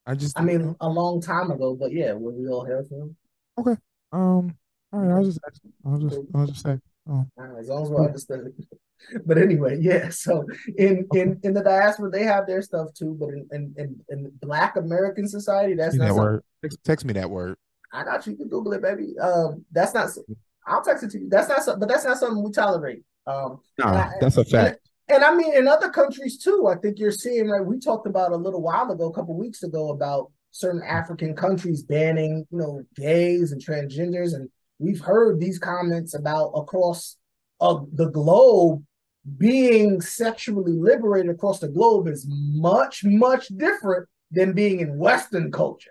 [0.08, 3.14] I just I mean, a long time ago, but yeah, where we all hail from.
[3.58, 3.78] Okay.
[4.10, 4.56] Um.
[4.90, 5.38] All right, I'll just
[5.84, 6.78] I'll just I'll just say
[7.10, 8.54] oh All right, as long as we understood.
[9.24, 10.08] But anyway, yeah.
[10.08, 10.44] So
[10.76, 13.16] in in in the diaspora, they have their stuff too.
[13.20, 16.42] But in in in, in Black American society, that's not that word.
[16.62, 17.56] Text, text me that word.
[17.92, 18.32] I got you.
[18.32, 19.16] You can Google it, baby.
[19.20, 20.08] Um, that's not.
[20.66, 21.28] I'll text it to you.
[21.28, 21.62] That's not.
[21.62, 23.04] some- But that's not something we tolerate.
[23.26, 24.80] Um, Nah, I- that's a fact.
[25.08, 28.32] And I mean, in other countries too, I think you're seeing, like We talked about
[28.32, 32.82] a little while ago, a couple weeks ago, about certain African countries banning, you know,
[32.94, 34.34] gays and transgenders.
[34.34, 37.16] And we've heard these comments about across
[37.60, 38.84] uh, the globe
[39.36, 45.90] being sexually liberated across the globe is much, much different than being in Western culture.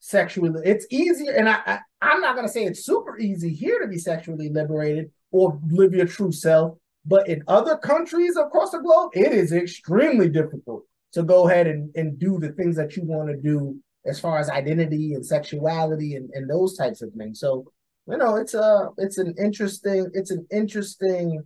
[0.00, 3.88] Sexually, it's easier, and I, I I'm not gonna say it's super easy here to
[3.88, 6.78] be sexually liberated or live your true self.
[7.06, 11.94] But in other countries across the globe, it is extremely difficult to go ahead and,
[11.94, 16.16] and do the things that you want to do as far as identity and sexuality
[16.16, 17.40] and, and those types of things.
[17.40, 17.64] So,
[18.08, 21.42] you know, it's a it's an interesting, it's an interesting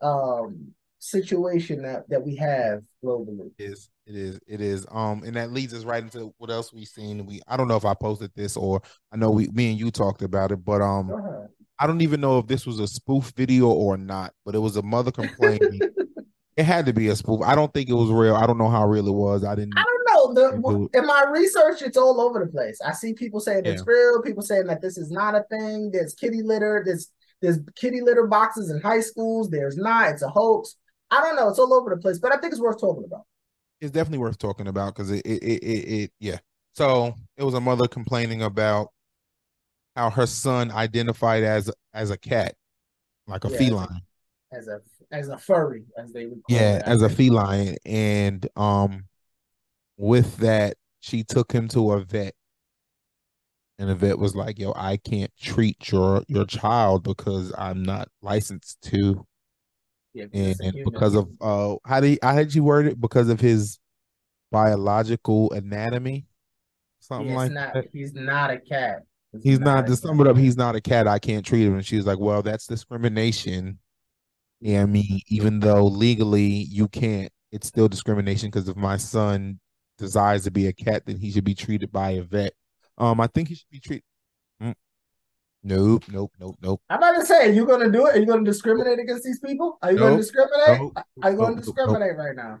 [0.00, 3.50] um situation that that we have globally.
[3.58, 6.72] It is it is it is um and that leads us right into what else
[6.72, 7.26] we've seen.
[7.26, 9.90] We I don't know if I posted this or I know we me and you
[9.92, 11.48] talked about it, but um.
[11.78, 14.76] I don't even know if this was a spoof video or not, but it was
[14.76, 15.80] a mother complaining
[16.58, 17.40] It had to be a spoof.
[17.44, 18.34] I don't think it was real.
[18.34, 19.44] I don't know how real it was.
[19.44, 19.74] I didn't.
[19.76, 20.88] I don't know.
[20.90, 22.80] The in my research, it's all over the place.
[22.84, 25.92] I see people saying it's real, people saying that this is not a thing.
[25.92, 29.48] There's kitty litter, there's there's kitty litter boxes in high schools.
[29.50, 30.74] There's not, it's a hoax.
[31.12, 33.22] I don't know, it's all over the place, but I think it's worth talking about.
[33.80, 36.38] It's definitely worth talking about because it, it, it, it, it, yeah.
[36.72, 38.88] So it was a mother complaining about
[39.98, 42.54] how her son identified as as a cat,
[43.26, 43.58] like a Yeah.
[43.58, 44.02] feline.
[44.52, 44.80] As a
[45.10, 49.04] as a furry, as they would call Yeah, as a feline, and um,
[49.96, 52.34] with that, she took him to a vet,
[53.78, 58.08] and the vet was like, "Yo, I can't treat your your child because I'm not
[58.22, 59.26] licensed to,
[60.14, 63.00] Yeah, and, and because of uh, how do you, how did you word it?
[63.00, 63.78] Because of his
[64.52, 66.26] biological anatomy,
[67.00, 67.86] something like not, that.
[67.92, 69.02] he's not a cat.
[69.42, 69.86] He's not.
[69.86, 71.06] To sum it up, he's not a cat.
[71.06, 71.74] I can't treat him.
[71.74, 73.78] And she was like, "Well, that's discrimination."
[74.60, 79.60] Yeah, I mean, even though legally you can't, it's still discrimination because if my son
[79.98, 82.54] desires to be a cat, then he should be treated by a vet.
[82.96, 84.04] Um, I think he should be treated.
[84.62, 84.74] Mm.
[85.62, 86.82] Nope, nope, nope, nope.
[86.88, 88.16] I'm about to say, are you gonna do it?
[88.16, 89.78] Are you gonna discriminate against these people?
[89.82, 90.80] Are you gonna discriminate?
[90.80, 92.60] nope, Are you gonna nope, nope, discriminate right now?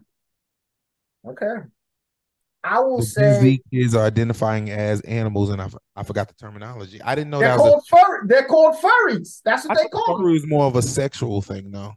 [1.26, 1.54] Okay.
[2.64, 6.28] I will The say busy kids are identifying as animals, and I, f- I forgot
[6.28, 7.00] the terminology.
[7.02, 8.26] I didn't know they're that was called fur.
[8.26, 9.40] They're called furries.
[9.44, 10.24] That's what I they thought call them.
[10.24, 11.94] furry was more of a sexual thing, though.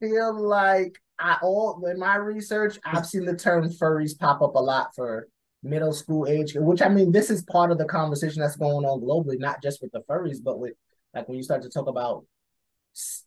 [0.00, 4.58] Feel like I all in my research, I've seen the term furries pop up a
[4.58, 5.28] lot for
[5.62, 6.54] middle school age.
[6.54, 9.80] Which I mean, this is part of the conversation that's going on globally, not just
[9.80, 10.74] with the furries, but with
[11.14, 12.24] like when you start to talk about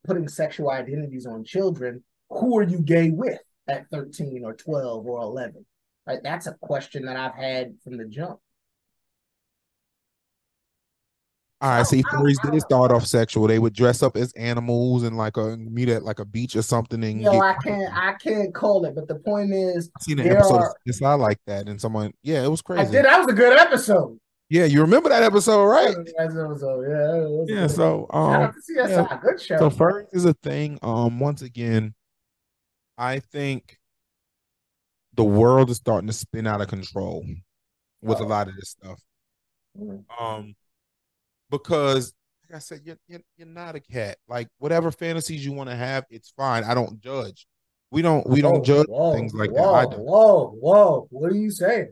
[0.06, 2.04] putting sexual identities on children.
[2.30, 5.66] Who are you gay with at 13 or 12 or 11?
[6.08, 8.40] Right, that's a question that I've had from the jump.
[11.62, 13.48] All right, see, I don't- furries I don't did start off sexual.
[13.48, 16.62] They would dress up as animals and like a meet at like a beach or
[16.62, 20.20] something and Yo, I can't, I can't call it, but the point is, I've seen
[20.20, 22.82] an episode are- of not like that, and someone, yeah, it was crazy.
[22.82, 23.06] I did.
[23.06, 24.20] That was a good episode.
[24.50, 25.96] Yeah, you remember that episode, right?
[25.96, 27.16] That episode, yeah.
[27.16, 27.56] it was Yeah.
[27.62, 27.72] good.
[27.72, 29.22] So, um, CSI.
[29.24, 29.58] Good show.
[29.58, 30.78] so furries is a thing.
[30.84, 31.96] Um, once again,
[32.98, 33.80] I think
[35.14, 37.26] the world is starting to spin out of control
[38.02, 39.02] with a lot of this stuff.
[39.78, 40.04] Mhm.
[40.20, 40.56] Um,
[41.50, 42.14] because
[42.50, 44.18] like I said, you're, you're you're not a cat.
[44.28, 46.64] Like whatever fantasies you want to have, it's fine.
[46.64, 47.48] I don't judge.
[47.92, 49.78] We don't we don't Whoa, judge whoa, things like whoa, that.
[49.78, 50.00] I don't.
[50.02, 51.08] Whoa, whoa.
[51.10, 51.92] What are you saying?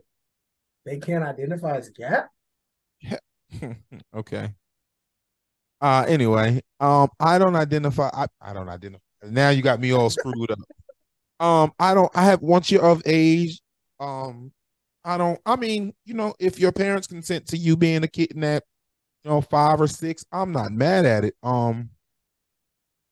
[0.84, 2.28] They can't identify as a cat?
[4.16, 4.54] okay.
[5.80, 9.02] Uh anyway, um I don't identify I, I don't identify.
[9.24, 10.58] Now you got me all screwed up.
[11.40, 13.60] Um I don't I have once you're of age,
[14.00, 14.52] um
[15.04, 18.44] I don't I mean, you know, if your parents consent to you being a kitten
[18.44, 18.64] at
[19.24, 21.34] you know 5 or 6, I'm not mad at it.
[21.42, 21.90] Um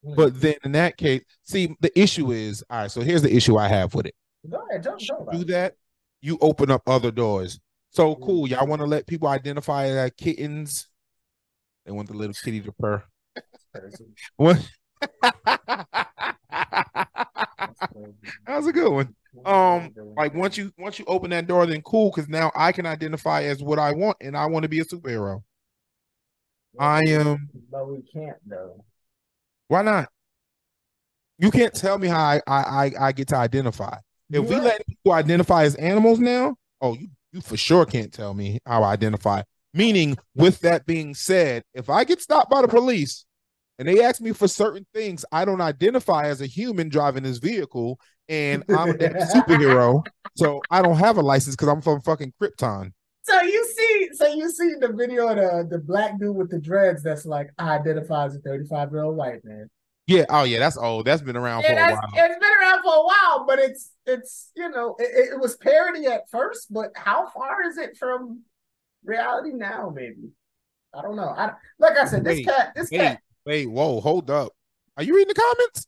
[0.04, 3.56] but then in that case, see the issue is, all right, so here's the issue
[3.56, 4.14] I have with it.
[4.50, 5.74] Go ahead, talk, talk about do that,
[6.20, 7.60] you open up other doors.
[7.90, 8.22] So Mm.
[8.24, 8.48] cool.
[8.48, 10.88] Y'all want to let people identify as kittens?
[11.84, 13.04] They want the little kitty to purr.
[14.36, 14.58] What?
[18.46, 19.14] That was a good one.
[19.44, 22.86] Um, Like once you once you open that door, then cool, because now I can
[22.86, 25.42] identify as what I want, and I want to be a superhero.
[26.78, 27.48] I am.
[27.70, 28.84] But we can't though.
[29.68, 30.08] Why not?
[31.38, 33.98] You can't tell me how I I I, I get to identify.
[34.30, 38.34] If we let people identify as animals now, oh, you you for sure can't tell
[38.34, 39.42] me how I identify.
[39.74, 43.24] Meaning, with that being said, if I get stopped by the police
[43.82, 47.38] and they ask me for certain things, I don't identify as a human driving this
[47.38, 48.94] vehicle, and I'm a
[49.34, 52.92] superhero, so I don't have a license because I'm from fucking Krypton.
[53.22, 56.60] So you see, so you see the video of the, the black dude with the
[56.60, 59.68] dreads that's like I identify as a 35 year old white man.
[60.06, 61.04] Yeah, oh yeah, that's old.
[61.04, 62.10] That's been around for a while.
[62.14, 66.06] it's been around for a while, but it's it's you know it, it was parody
[66.06, 68.42] at first, but how far is it from
[69.04, 69.92] reality now?
[69.92, 70.30] Maybe
[70.94, 71.34] I don't know.
[71.36, 73.20] I like I said, this Wait, cat, this Wait, cat.
[73.46, 74.52] Wait, whoa, hold up.
[74.96, 75.86] Are you reading the comments?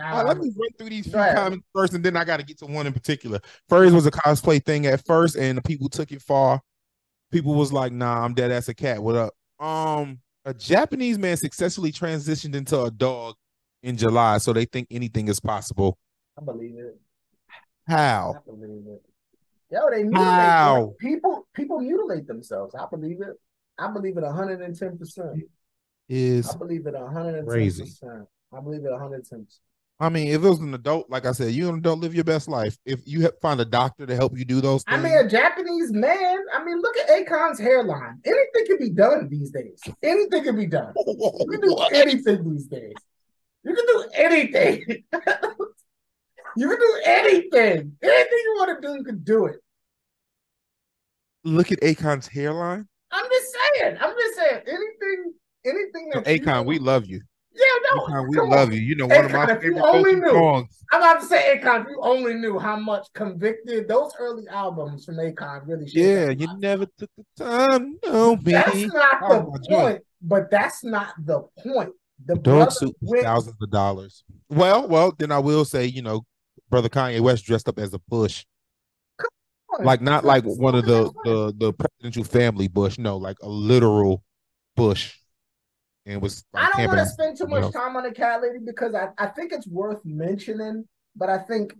[0.00, 2.38] All right, let um, me run through these few comments first, and then I got
[2.38, 3.40] to get to one in particular.
[3.70, 6.60] Furries was a cosplay thing at first, and the people took it far.
[7.30, 9.34] People was like, "Nah, I'm dead as a cat." What up?
[9.60, 13.36] Um, a Japanese man successfully transitioned into a dog
[13.82, 15.98] in July, so they think anything is possible.
[16.38, 16.98] I believe it.
[17.86, 18.34] How?
[18.36, 19.02] I believe it.
[19.70, 20.94] Yo, they mutilate How?
[20.98, 21.46] people.
[21.54, 22.74] People mutilate themselves.
[22.74, 23.38] I believe it.
[23.78, 24.98] I believe it 110.
[24.98, 25.42] percent
[26.08, 27.46] Is I believe it 110.
[27.46, 27.84] Crazy.
[28.52, 29.20] I believe it 110.
[29.20, 29.48] percent
[30.02, 32.48] I mean, if it was an adult, like I said, you adult, live your best
[32.48, 32.76] life.
[32.84, 34.98] If you find a doctor to help you do those things.
[34.98, 36.38] I mean, a Japanese man.
[36.52, 38.20] I mean, look at Akon's hairline.
[38.24, 39.80] Anything can be done these days.
[40.02, 40.92] Anything can be done.
[41.06, 42.94] You can do anything these days.
[43.62, 44.84] You can do anything.
[46.56, 47.96] you can do anything.
[48.02, 49.56] Anything you want to do, you can do it.
[51.44, 52.88] Look at Akon's hairline.
[53.12, 53.96] I'm just saying.
[54.00, 54.62] I'm just saying.
[54.66, 55.34] Anything,
[55.64, 57.20] anything that Akon, we love you.
[57.54, 57.62] yeah,
[57.94, 58.72] no, Akon, we love on.
[58.74, 58.80] you.
[58.80, 60.30] You know, one of my Akon, if you favorite only knew.
[60.30, 60.84] songs.
[60.92, 61.82] I'm about to say Akon.
[61.82, 65.86] If you only knew how much convicted those early albums from Akon really.
[65.92, 68.52] Yeah, you my- never took the time No, me.
[68.52, 70.02] That's not Oh, the my point.
[70.20, 71.90] But that's not the point.
[72.24, 74.22] The dog suit went- thousands of dollars.
[74.48, 76.22] Well, well, then I will say, you know,
[76.70, 78.44] brother Kanye West dressed up as a Bush,
[79.80, 84.22] like not like one of the the the presidential family Bush, no, like a literal
[84.76, 85.16] Bush,
[86.06, 88.58] and was like I don't want to spend too much time on the cat lady
[88.64, 90.86] because I, I think it's worth mentioning,
[91.16, 91.74] but I think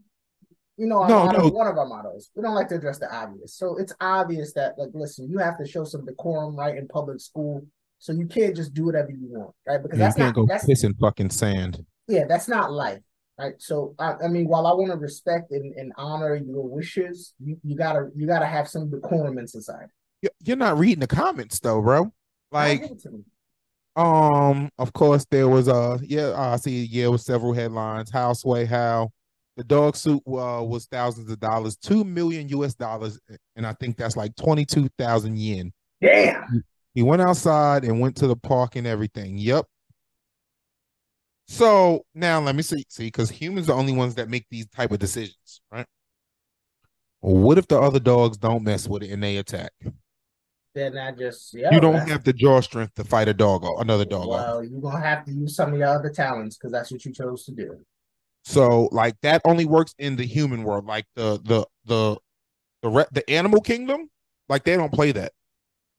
[0.78, 1.48] you know, No, motto- no.
[1.50, 2.30] one of our mottos.
[2.34, 3.54] We don't like to address the obvious.
[3.56, 7.20] So it's obvious that like listen, you have to show some decorum right in public
[7.20, 7.66] school.
[7.98, 9.80] So you can't just do whatever you want, right?
[9.80, 11.84] Because Yeah, you that's can't not go that's piss in fucking sand.
[12.08, 13.00] yeah, that's not life.
[13.38, 13.54] Right.
[13.58, 17.56] So I, I mean, while I want to respect and, and honor your wishes, you,
[17.62, 19.92] you gotta you gotta have some decorum in society.
[20.22, 22.12] You- You're not reading the comments though, bro.
[22.50, 23.20] Like, Give it to me.
[23.96, 28.10] Um, of course there was a yeah, I see yeah, it was several headlines.
[28.10, 29.10] Houseway how
[29.56, 33.20] the dog suit uh, was thousands of dollars, two million US dollars,
[33.56, 35.72] and I think that's like twenty two thousand yen.
[36.00, 36.46] Yeah.
[36.94, 39.38] He went outside and went to the park and everything.
[39.38, 39.66] Yep.
[41.48, 44.66] So now let me see, see, because humans are the only ones that make these
[44.68, 45.86] type of decisions, right?
[47.20, 49.72] What if the other dogs don't mess with it and they attack?
[50.74, 51.70] Then I just yeah.
[51.72, 54.28] you don't have the jaw strength to fight a dog or another dog.
[54.28, 54.28] off.
[54.28, 57.12] Well, you're gonna have to use some of your other talents because that's what you
[57.12, 57.78] chose to do.
[58.44, 62.16] So like that only works in the human world, like the the the
[62.82, 64.08] the re- the animal kingdom.
[64.48, 65.32] Like they don't play that.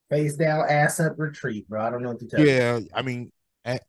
[0.10, 1.82] Face down, ass up, retreat, bro.
[1.82, 2.48] I don't know what to tell you.
[2.48, 3.32] Yeah, I mean,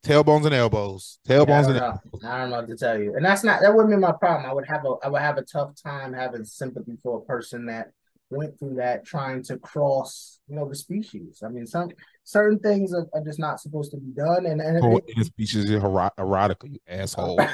[0.05, 1.87] tailbones and elbows, tailbones Yeah, I, and don't know.
[1.87, 2.25] elbows.
[2.25, 3.17] I don't know what to tell you.
[3.17, 4.49] And that's not that wouldn't be my problem.
[4.49, 7.67] I would have a I would have a tough time having sympathy for a person
[7.67, 7.91] that
[8.31, 11.43] went through that trying to cross, you know, the species.
[11.45, 11.91] I mean, some
[12.25, 14.47] certain things are, are just not supposed to be done.
[14.47, 17.37] And and Oh, in species is ero- erotica, you asshole.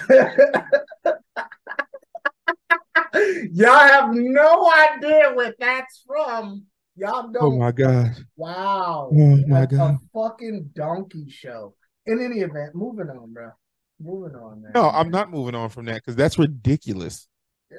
[3.53, 6.65] Y'all have no idea what that's from.
[6.97, 7.43] Y'all oh don't.
[7.43, 8.17] Oh my god.
[8.37, 9.11] Wow.
[9.13, 9.95] Oh my a, God.
[9.95, 11.75] A fucking donkey show.
[12.07, 13.51] In any event, moving on, bro.
[14.01, 14.73] Moving on, man.
[14.75, 17.29] No, I'm not moving on from that because that's ridiculous.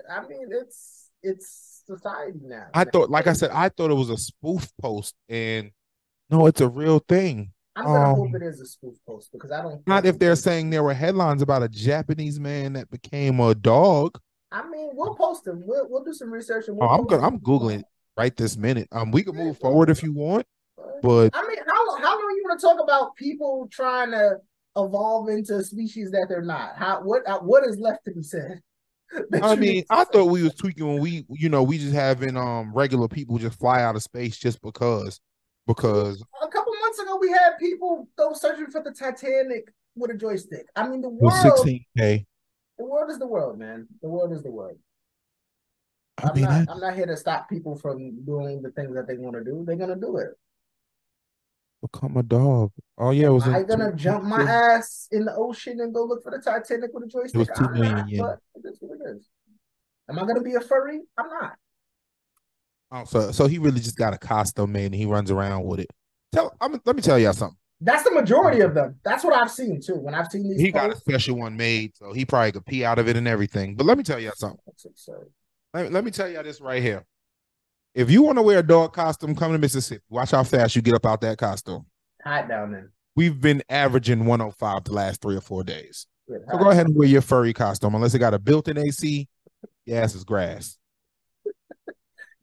[0.09, 2.67] I mean, it's it's society now.
[2.73, 5.71] I thought, like I said, I thought it was a spoof post, and
[6.29, 7.51] no, it's a real thing.
[7.75, 9.85] I'm gonna um, hope it is a spoof post because I don't.
[9.87, 14.19] Not if they're saying there were headlines about a Japanese man that became a dog.
[14.51, 15.63] I mean, we'll post them.
[15.65, 17.25] We'll we'll do some research and we'll Oh, I'm gonna.
[17.25, 17.83] I'm googling
[18.17, 18.87] right this minute.
[18.91, 20.45] Um, we can move forward if you want,
[21.01, 24.37] but I mean, how how long you want to talk about people trying to
[24.75, 26.75] evolve into species that they're not?
[26.77, 28.61] How what uh, what is left to be said?
[29.29, 32.37] That I mean, I thought we was tweaking when we, you know, we just having
[32.37, 35.19] um regular people just fly out of space just because,
[35.67, 40.13] because a couple months ago we had people go searching for the Titanic with a
[40.13, 40.67] joystick.
[40.75, 42.25] I mean, the world, 16k.
[42.77, 43.87] the world is the world, man.
[44.01, 44.77] The world is the world.
[46.17, 46.51] I I'm mean, not.
[46.51, 49.43] that, I'm not here to stop people from doing the things that they want to
[49.43, 49.63] do.
[49.65, 50.37] They're gonna do it.
[51.81, 52.71] Become a dog.
[52.97, 53.43] Oh yeah, it was.
[53.47, 56.91] Am I gonna jump my ass in the ocean and go look for the Titanic
[56.93, 57.35] with a joystick?
[57.35, 58.21] It was two I'm not, yen.
[58.21, 59.27] but it is what it is.
[60.09, 60.99] Am I gonna be a furry?
[61.17, 61.53] I'm not.
[62.91, 65.79] Oh, so so he really just got a costume made and he runs around with
[65.79, 65.89] it.
[66.31, 67.57] Tell, I'm, let me tell y'all something.
[67.79, 68.99] That's the majority of them.
[69.03, 69.95] That's what I've seen too.
[69.95, 72.85] When I've seen these, He got a special one made, so he probably could pee
[72.85, 73.75] out of it and everything.
[73.75, 74.59] But let me tell y'all something.
[75.73, 77.05] Let, let me tell y'all this right here.
[77.93, 80.03] If you want to wear a dog costume, come to Mississippi.
[80.09, 81.85] Watch how fast you get up out that costume.
[82.23, 82.91] Hot down there.
[83.15, 86.07] We've been averaging 105 the last three or four days.
[86.29, 87.95] Good, So go ahead and wear your furry costume.
[87.95, 89.27] Unless it got a built-in AC,
[89.85, 90.77] your ass is grass.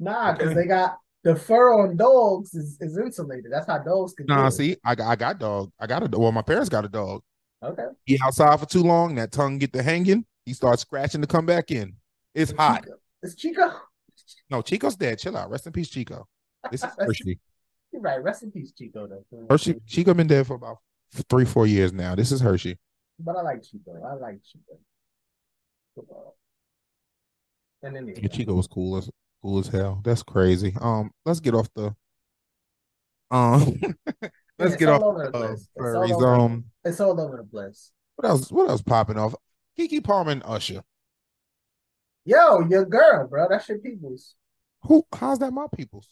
[0.00, 3.50] Nah, because they got the fur on dogs is, is insulated.
[3.50, 4.26] That's how dogs can.
[4.26, 5.72] Nah, see, I got I got dog.
[5.80, 7.22] I got a well, my parents got a dog.
[7.64, 7.82] Okay.
[8.04, 10.24] He outside for too long, that tongue get the hanging.
[10.46, 11.96] He starts scratching to come back in.
[12.32, 12.84] It's hot.
[12.84, 12.96] Chico.
[13.24, 13.72] It's Chico.
[14.50, 15.18] No, Chico's dead.
[15.18, 15.50] Chill out.
[15.50, 16.26] Rest in peace, Chico.
[16.70, 17.38] This is Hershey.
[17.92, 18.22] You're right.
[18.22, 19.06] Rest in peace, Chico.
[19.06, 19.46] Though.
[19.50, 19.76] Hershey.
[19.86, 20.78] Chico been dead for about
[21.30, 22.14] three, four years now.
[22.14, 22.78] This is Hershey.
[23.18, 23.92] But I like Chico.
[24.04, 24.78] I like Chico.
[27.82, 29.10] And then Yeah, Chico was cool as
[29.42, 30.00] cool as hell.
[30.04, 30.74] That's crazy.
[30.80, 31.94] Um, let's get off the.
[33.30, 33.78] Um,
[34.58, 35.68] let's it's get off over the uh, place.
[35.76, 36.12] It's all furries.
[36.12, 37.90] over- Um, It's all over the place.
[38.16, 38.50] what else?
[38.50, 39.34] What else popping off?
[39.78, 40.82] Keke Palmer and Usher.
[42.24, 43.46] Yo, your girl, bro.
[43.48, 44.34] That's your people's.
[44.82, 45.04] Who?
[45.12, 45.52] How's that?
[45.52, 46.08] My people's.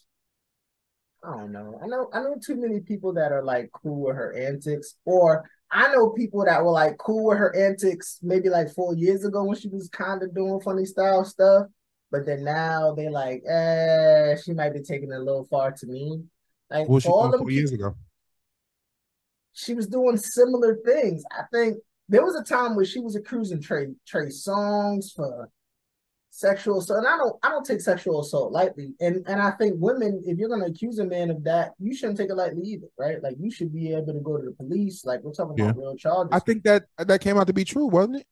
[1.23, 1.79] I don't know.
[1.83, 5.49] I know I know too many people that are like cool with her antics, or
[5.71, 9.43] I know people that were like cool with her antics maybe like four years ago
[9.43, 11.67] when she was kind of doing funny style stuff,
[12.11, 15.87] but then now they like, eh, she might be taking it a little far to
[15.87, 16.23] me.
[16.69, 17.95] Like she all four years ago?
[19.53, 21.23] she was doing similar things.
[21.31, 25.49] I think there was a time where she was accusing Trey Trey Songz for
[26.29, 26.99] sexual assault.
[26.99, 28.93] And I don't I don't take sexual assault lightly.
[28.99, 32.17] And and I think women, if you're gonna accuse a man of that, you shouldn't
[32.17, 33.21] take it lightly either, right?
[33.21, 35.05] Like you should be able to go to the police.
[35.05, 36.29] Like we're talking about real charges.
[36.31, 38.27] I think that that came out to be true, wasn't it?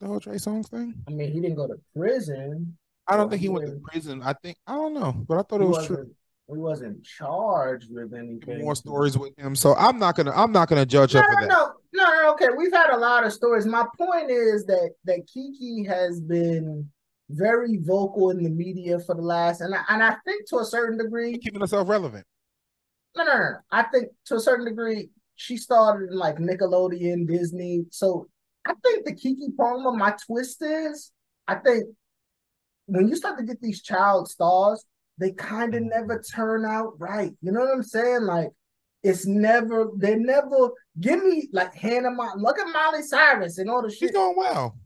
[0.00, 0.94] The whole Trey Songz thing.
[1.08, 2.76] I mean, he didn't go to prison.
[3.06, 4.22] I don't think he he went to prison.
[4.22, 6.10] I think I don't know, but I thought it was true.
[6.48, 8.62] he wasn't charged with anything.
[8.62, 11.40] More stories with him, so I'm not gonna I'm not gonna judge No, her for
[11.42, 11.48] no, that.
[11.92, 12.32] no, no, no.
[12.32, 13.66] Okay, we've had a lot of stories.
[13.66, 16.88] My point is that that Keke has been
[17.30, 20.64] very vocal in the media for the last, and I, and I think to a
[20.64, 22.26] certain degree, Keeping herself relevant.
[23.16, 23.50] no, no, no.
[23.70, 27.86] I think to a certain degree, she started in like Nickelodeon, Disney.
[27.90, 28.28] So
[28.66, 31.12] I think the Keke Palmer, my twist is,
[31.48, 31.84] I think
[32.86, 34.84] when you start to get these child stars,
[35.18, 35.90] they kind of mm-hmm.
[35.90, 37.32] never turn out right.
[37.40, 38.22] You know what I'm saying?
[38.22, 38.50] Like
[39.02, 40.70] it's never, they never
[41.00, 42.10] give me like Hannah.
[42.36, 43.98] Look at Miley Cyrus and all the shit.
[43.98, 44.76] She's doing well.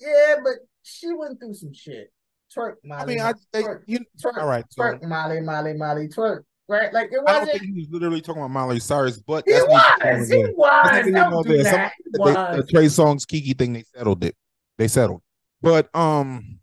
[0.00, 2.12] Yeah, but she went through some shit.
[2.56, 3.02] Twerk, Molly.
[3.02, 4.00] I mean, I twerk, you.
[4.22, 6.42] twerk, All right, so twerk, Molly, Molly, Molly, twerk.
[6.68, 6.92] Right?
[6.92, 7.50] Like it I don't wasn't.
[7.60, 10.28] think he was literally talking about Miley Cyrus, but He was.
[10.30, 11.12] He was.
[11.12, 11.64] Don't do there.
[11.64, 11.92] Some- that.
[11.98, 14.36] He They- the Trey Songz Kiki thing, they settled it.
[14.78, 15.22] They settled.
[15.60, 16.60] But um,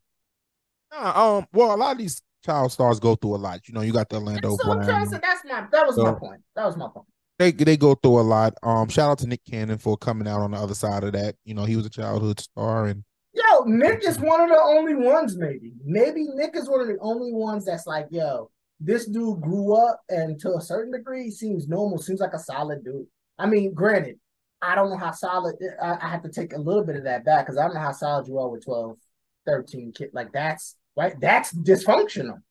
[0.91, 3.67] nah, um, well, a lot of these child stars go through a lot.
[3.67, 5.21] You know, you got the Orlando So I'm trying to say Brown.
[5.21, 6.41] that's my that was my point.
[6.55, 7.05] That was my point.
[7.37, 8.53] They they go through a lot.
[8.63, 11.35] Um, shout out to Nick Cannon for coming out on the other side of that.
[11.45, 13.03] You know, he was a childhood star, and
[13.39, 15.73] Yo, Nick is one of the only ones, maybe.
[15.83, 20.01] Maybe Nick is one of the only ones that's like, yo, this dude grew up
[20.09, 23.07] and to a certain degree seems normal, seems like a solid dude.
[23.37, 24.19] I mean, granted,
[24.61, 27.23] I don't know how solid I, I have to take a little bit of that
[27.23, 28.97] back because I don't know how solid you are with 12,
[29.45, 30.13] 13 kids.
[30.13, 32.41] Like that's right, that's dysfunctional.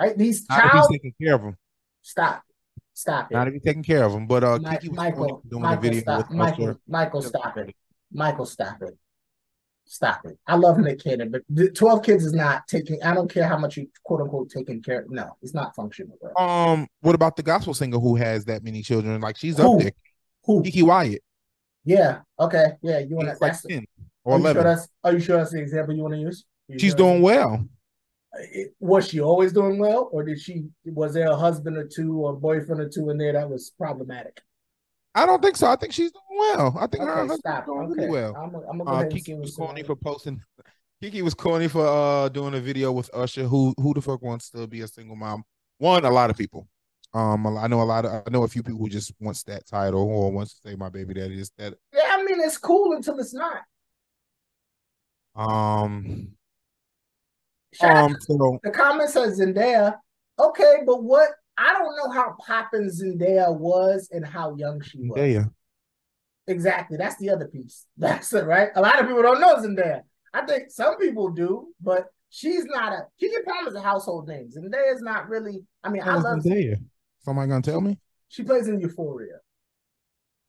[0.00, 0.18] Right?
[0.18, 1.56] These not child taking care of them.
[2.02, 2.42] stop.
[2.96, 3.34] Stop it.
[3.34, 4.26] Not if he's taking care of them.
[4.26, 6.18] But uh, Mi- Keke was Michael, doing Michael, a video stop.
[6.18, 7.76] with Michael, Michael, stop it.
[8.12, 8.96] Michael, stop it.
[9.86, 10.38] Stop it.
[10.46, 13.58] I love Nick Cannon, but the 12 kids is not taking, I don't care how
[13.58, 15.04] much you quote unquote taking care.
[15.08, 16.34] No, it's not functional, bro.
[16.42, 19.20] Um, what about the gospel singer who has that many children?
[19.20, 19.74] Like she's Who?
[19.74, 19.92] up there.
[20.44, 20.62] Who?
[20.62, 21.22] Keke Wyatt.
[21.84, 22.20] Yeah.
[22.40, 22.72] Okay.
[22.82, 23.00] Yeah.
[23.00, 23.84] You want to, like that's, 10
[24.26, 24.64] are or you sure 11.
[24.64, 26.44] that's, are you sure that's the example you want to use?
[26.78, 27.68] She's sure doing well.
[28.80, 32.34] was she always doing well, or did she was there a husband or two or
[32.34, 34.40] boyfriend or two in there that was problematic?
[35.14, 35.68] I don't think so.
[35.68, 36.76] I think she's doing well.
[36.78, 37.66] I think her Okay, husband's stop.
[37.66, 38.36] doing Okay, really well.
[38.36, 40.42] I'm gonna I'm gonna go Uh, ahead and Keke was corny for posting.
[41.02, 43.44] Keke was corny for uh doing a video with Usher.
[43.44, 45.44] Who who the fuck wants to be a single mom?
[45.78, 46.66] One, a lot of people.
[47.12, 49.66] Um, I know a lot of I know a few people who just wants that
[49.66, 51.74] title or wants to say my baby daddy is that.
[51.92, 53.58] Yeah, I mean it's cool until it's not.
[55.36, 56.28] Um,
[57.72, 59.96] Shout um, so The comment says Zendaya.
[60.38, 61.28] Okay, but what?
[61.56, 65.18] I don't know how poppin' Zendaya was and how young she was.
[65.18, 65.50] Zendaya.
[66.46, 66.96] Exactly.
[66.96, 67.86] That's the other piece.
[67.96, 68.70] That's it, right?
[68.74, 70.02] A lot of people don't know Zendaya.
[70.32, 73.06] I think some people do, but she's not a.
[73.22, 74.48] Keke Palmer's a household name.
[74.50, 75.64] Zendaya's not really.
[75.82, 76.40] I mean, I love.
[76.40, 76.76] Zendaya.
[77.20, 77.98] Somebody gonna tell me?
[78.28, 79.36] She plays in Euphoria.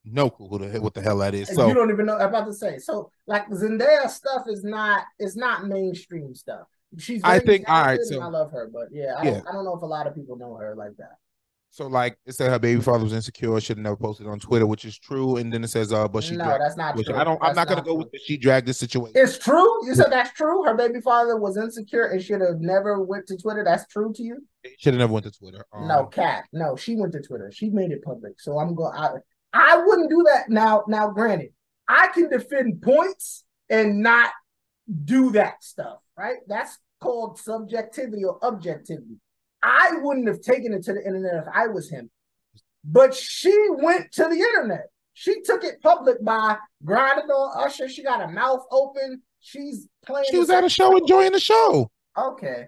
[0.03, 1.49] No clue who the hell- what the hell that is.
[1.53, 2.15] So you don't even know.
[2.17, 2.77] I'm about to say.
[2.79, 5.03] So, like Zendaya stuff is not.
[5.19, 6.67] It's not mainstream stuff.
[6.97, 7.21] She's.
[7.23, 9.31] I think- all right, so- I love her, but yeah, I, Yeah.
[9.31, 11.17] Don't, I don't know if a lot of people know her like that.
[11.71, 13.59] so like it said her baby father was insecure.
[13.59, 15.35] Should have never posted on Twitter, which is true.
[15.37, 17.15] And then it says uh, but she no, dragged, that's not which true.
[17.15, 17.41] I don't.
[17.41, 19.13] I'm That's not gonna go with the she dragged this situation.
[19.15, 19.85] It's true.
[19.85, 20.63] You said that's true.
[20.63, 23.63] Her baby father was insecure and should have never went to Twitter.
[23.65, 24.37] That's true to you?
[24.77, 25.65] Should have never went to Twitter.
[25.73, 26.45] Um, no, Cat.
[26.53, 27.51] No, she went to Twitter.
[27.53, 28.39] She made it public.
[28.39, 28.95] So I'm going.
[28.95, 29.09] I,
[29.53, 30.83] I wouldn't do that now.
[30.87, 31.49] Now, granted,
[31.89, 34.31] I can defend points and not
[35.03, 35.97] do that stuff.
[36.17, 36.37] Right?
[36.47, 39.19] That's called subjectivity or objectivity.
[39.63, 42.09] I wouldn't have taken it to the internet if I was him.
[42.83, 44.87] But she went to the internet.
[45.13, 47.87] She took it public by grinding on Usher.
[47.89, 49.21] She got her mouth open.
[49.39, 50.25] She's playing.
[50.29, 51.89] She was at a show enjoying the show.
[52.17, 52.67] Okay,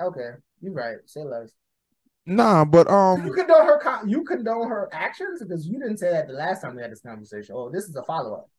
[0.00, 0.96] okay, you're right.
[1.06, 1.50] Say less.
[2.26, 3.78] Nah, but um, you condone her.
[3.78, 6.92] con- You condone her actions because you didn't say that the last time we had
[6.92, 7.54] this conversation.
[7.58, 8.50] Oh, this is a follow up.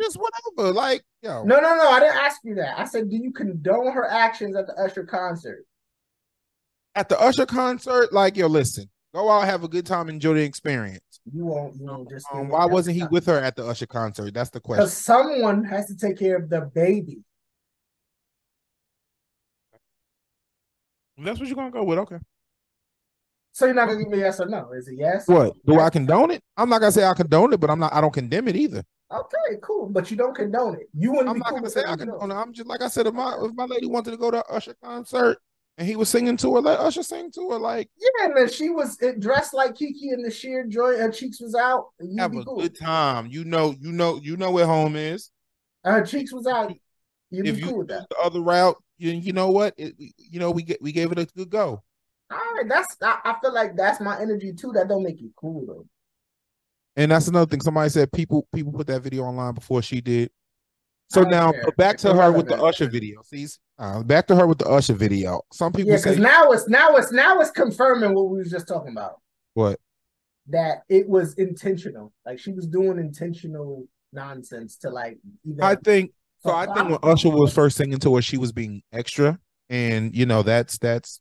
[0.00, 0.72] Just whatever.
[0.72, 1.90] Like, yo, No, no, no.
[1.90, 2.78] I didn't ask you that.
[2.78, 5.64] I said, do you condone her actions at the Usher concert?
[6.96, 10.42] at the Usher concert, like, yo, listen, go out, have a good time, enjoy the
[10.42, 11.00] experience.
[11.32, 11.74] You won't.
[11.76, 12.26] You won't just.
[12.32, 14.32] Um, why wasn't he with her at the Usher concert?
[14.34, 14.84] That's the question.
[14.84, 17.24] Because someone has to take care of the baby.
[21.16, 22.18] That's what you're gonna go with, okay?
[23.52, 24.72] So you're not gonna give me a yes or no?
[24.72, 25.28] Is it yes?
[25.28, 26.42] What do I condone it?
[26.56, 27.92] I'm not gonna say I condone it, but I'm not.
[27.94, 28.82] I don't condemn it either.
[29.12, 29.88] Okay, cool.
[29.88, 30.88] But you don't condone it.
[30.94, 32.34] You wouldn't I'm be not cool gonna say I condone it.
[32.34, 33.06] I'm just like I said.
[33.06, 35.38] If my if my lady wanted to go to Usher concert
[35.78, 37.58] and he was singing to her, let Usher sing to her.
[37.58, 40.98] Like Yeah, and then she was dressed like Keke in the sheer joint.
[40.98, 41.86] Her cheeks was out.
[42.18, 42.56] have be a cool.
[42.56, 43.26] good time.
[43.26, 45.30] You know, you know, you know where home is.
[45.84, 46.72] Her cheeks was out.
[47.30, 48.06] You'd if be you cool with that.
[48.10, 49.74] the other route, you, you know what?
[49.76, 51.82] It, you know, we get we gave it a good go.
[52.30, 54.72] All right, that's I, I feel like that's my energy too.
[54.72, 55.86] That don't make you cool though.
[56.96, 57.60] And that's another thing.
[57.60, 60.30] Somebody said people people put that video online before she did.
[61.10, 61.64] So now care.
[61.76, 62.60] back to her with the.
[62.60, 63.22] Usher video.
[63.22, 63.46] See,
[63.78, 65.42] uh, back to her with the Usher video.
[65.52, 68.68] Some people Yeah, because now it's now it's now it's confirming what we was just
[68.68, 69.20] talking about.
[69.54, 69.78] what?
[70.48, 72.12] That it was intentional.
[72.24, 76.54] Like she was doing intentional nonsense to like either I think so.
[76.54, 79.38] I think when Usher was first singing to her, she was being extra,
[79.70, 81.20] and you know that's that's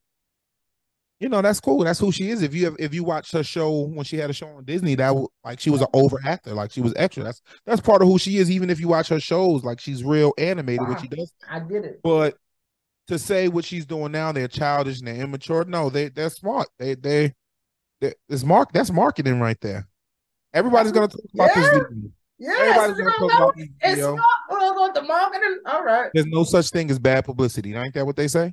[1.24, 1.86] you know that's cool.
[1.86, 2.41] That's who she is.
[2.41, 4.95] If you have, if you watch her show when she had a show on Disney,
[4.95, 7.24] that w- like she was an over actor, like she was extra.
[7.24, 8.51] That's that's part of who she is.
[8.51, 11.32] Even if you watch her shows, like she's real animated when she does.
[11.49, 12.01] Ah, I get it.
[12.03, 12.36] But
[13.07, 15.63] to say what she's doing now, they're childish and they're immature.
[15.63, 16.67] No, they they're smart.
[16.78, 17.34] They they,
[18.01, 19.88] they it's mark that's marketing right there.
[20.53, 21.80] Everybody's gonna talk about this Yeah.
[21.89, 22.09] video.
[22.39, 24.15] Yeah, Everybody's gonna talk about this it's video.
[24.15, 25.59] not we'll go with the marketing.
[25.67, 26.11] All right.
[26.13, 27.74] There's no such thing as bad publicity.
[27.74, 28.51] Ain't that what they say?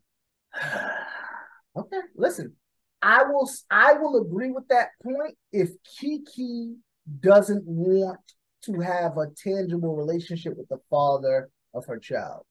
[1.76, 2.54] okay, listen.
[3.02, 5.70] I will I will agree with that point if
[6.00, 6.74] Keke
[7.20, 8.20] doesn't want
[8.64, 12.44] to have a tangible relationship with the father of her child.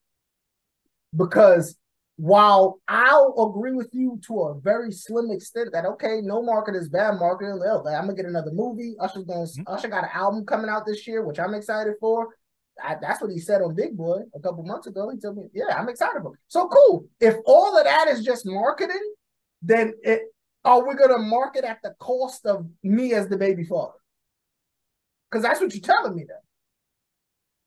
[1.16, 1.76] Because
[2.16, 6.89] while I'll agree with you to a very slim extent that okay, no market is
[6.89, 7.62] bad marketing.
[7.64, 8.95] Hell, like, I'm gonna get another movie.
[9.00, 9.64] Usher's going Mhm.
[9.68, 12.36] Usher got an album coming out this year, which I'm excited for.
[12.84, 15.10] I, that's what he said on Big Boy a couple months ago.
[15.10, 16.39] He told me, "Yeah, I'm excited for." It.
[16.47, 17.06] So cool.
[17.20, 19.14] If all of that is just marketing,
[19.62, 20.24] then it
[20.66, 23.93] are we gonna market at the cost of me as the baby father?
[25.30, 26.26] Because that's what you're telling me.
[26.28, 26.41] That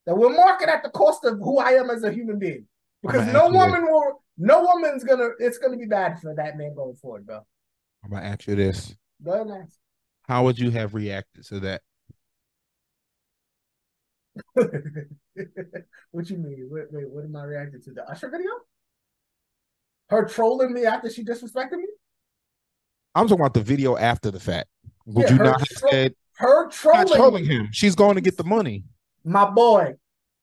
[0.05, 2.67] that we'll market at the cost of who I am as a human being.
[3.01, 3.57] Because no this.
[3.57, 5.29] woman will, no woman's gonna.
[5.39, 7.41] It's gonna be bad for that man going forward, bro.
[8.03, 9.77] I'm gonna ask you this: Go ahead, and ask.
[10.27, 11.81] How would you have reacted to that?
[16.11, 16.67] what you mean?
[16.71, 17.91] Wait, wait, what am I reacting to?
[17.91, 18.51] The Usher video?
[20.09, 21.87] Her trolling me after she disrespected me?
[23.15, 24.67] I'm talking about the video after the fact.
[25.05, 27.69] Would Yeah, you not have said Her trolling, trolling him?
[27.71, 28.83] She's going to get the money.
[29.23, 29.93] my boy.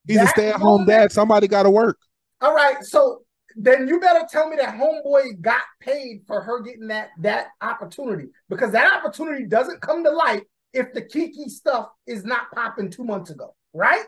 [0.07, 1.13] He's a stay-at-home moment- dad.
[1.13, 1.99] Somebody got to work.
[2.41, 3.23] All right, so
[3.57, 8.29] then you better tell me that homeboy got paid for her getting that that opportunity
[8.49, 13.05] because that opportunity doesn't come to light if the Keke stuff is not popping two
[13.05, 14.05] months ago, right?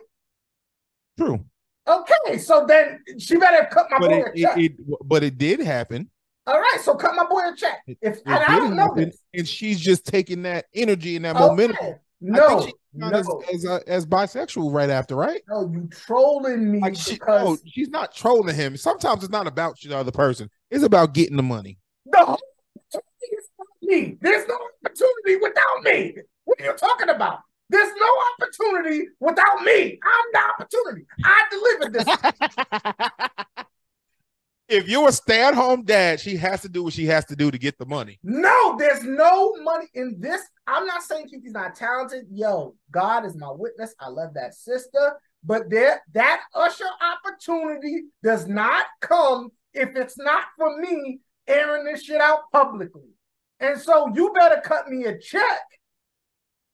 [1.19, 1.45] True,
[1.87, 4.73] Okay, so then she better cut my but boy it, it, it
[5.05, 6.09] but it did happen.
[6.47, 7.83] All right, so cut my boy a check.
[7.87, 9.17] If and I don't know this.
[9.33, 11.77] and she's just taking that energy and that Okay, momentum.
[11.87, 15.41] I No, think she as as, uh, as bisexual right after, right?
[15.49, 18.77] no, you trolling me Like she, because no, she's not trolling him.
[18.77, 20.51] Sometimes it's not about the other person.
[20.71, 21.79] It's about getting the money.
[22.07, 22.41] the whole
[22.77, 24.19] opportunity is not me.
[24.21, 26.15] There's no opportunity without me.
[26.45, 27.39] What are you talking about?
[27.71, 29.99] There's no opportunity without me.
[30.03, 31.07] I'm the opportunity.
[31.25, 33.65] I delivered this.
[34.69, 37.59] if you're a stay-at-home dad, she has to do what she has to do to
[37.59, 38.19] get the money.
[38.23, 40.43] No, there's no money in this.
[40.67, 42.27] I'm not saying Keke's not talented.
[42.31, 43.95] Yo, God is my witness.
[44.01, 45.19] I love that sister.
[45.45, 52.05] But there, that usher opportunity does not come if it's not for me airing this
[52.05, 53.11] shit out publicly.
[53.61, 55.61] And so you better cut me a check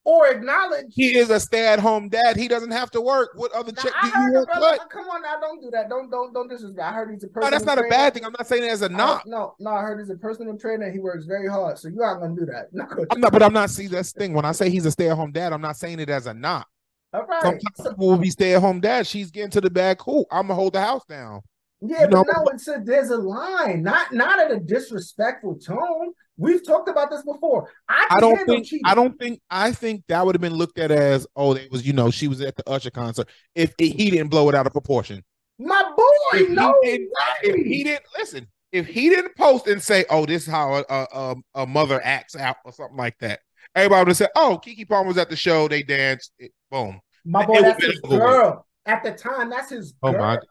[0.08, 0.86] or acknowledge.
[0.94, 2.36] He is a stay-at-home dad.
[2.36, 3.30] He doesn't have to work.
[3.34, 4.80] What other check do you want brother- cut?
[4.80, 5.88] Uh, come on now, don't do that.
[5.90, 6.80] Don't don't don't disrespect.
[6.80, 8.24] I heard he's a No, that's not a bad thing.
[8.24, 9.24] I'm not saying it as a knock.
[9.26, 10.90] no, no, I heard he's a personal trainer.
[10.90, 12.68] He works very hard, so you aren't gonna do that.
[12.72, 12.86] No.
[13.10, 13.68] I'm not, but I'm not.
[13.70, 14.32] See, that's thing.
[14.32, 16.66] When I say he's a stay-at-home dad, I'm not saying it as a knock.
[17.12, 17.42] All right.
[17.42, 19.06] Sometimes So- people will be stay-at-home dad.
[19.06, 19.98] She's getting to the bag.
[19.98, 20.26] Cool.
[20.30, 21.42] I'm gonna hold the house down.
[21.80, 25.56] Yeah, You know- but no, it's a there's a line, not not at a disrespectful
[25.56, 26.12] tone.
[26.38, 27.68] We've talked about this before.
[27.88, 28.64] I, I don't think.
[28.66, 28.82] cheating.
[28.86, 29.40] I don't think.
[29.50, 31.86] I think that would have been looked at as, oh, it was.
[31.86, 33.28] You know, she was at the Usher concert.
[33.56, 35.24] If it, he didn't blow it out of proportion.
[35.58, 37.10] My boy, If he no didn't-
[37.42, 38.46] If he didn't listen.
[38.70, 42.00] If he didn't post and say, "Oh, this is how a a, a, a mother
[42.04, 43.40] acts out" or something like that,
[43.74, 45.66] everybody would have said, "Oh, Keke Palmer was at the show.
[45.66, 46.32] They danced.
[46.38, 48.66] It, boom." My boy, would that's his girl.
[48.86, 50.20] At the time, that's his Oh girl.
[50.20, 50.44] my God.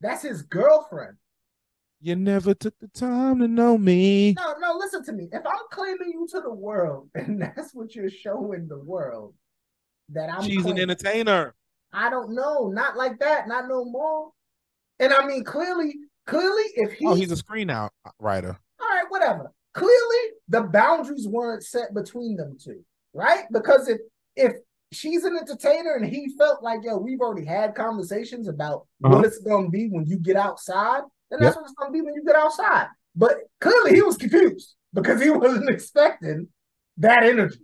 [0.00, 1.16] That's his girlfriend.
[2.04, 4.32] You never took the time to know me.
[4.36, 5.28] No, no, listen to me.
[5.30, 9.34] If I'm claiming you to the world, and that's what you're showing the world,
[10.08, 11.54] that I'm She's an entertainer.
[11.92, 14.30] I don't know, not like that, not no more.
[14.98, 15.94] And I mean, clearly,
[16.26, 18.58] clearly, if he Oh, he's a screen out writer.
[18.80, 19.52] all right, whatever.
[19.74, 22.82] clearly the boundaries weren't set between them two,
[23.14, 23.44] right?
[23.52, 23.98] Because if
[24.34, 24.54] if
[24.90, 29.16] she's an entertainer and he felt like, yo, we've already had conversations about Uh-huh.
[29.16, 31.02] what it's gonna be when you get outside,
[31.32, 32.88] then that's what it's gonna be when you get outside.
[33.14, 36.48] But clearly he was confused because he wasn't expecting
[36.98, 37.60] that energy.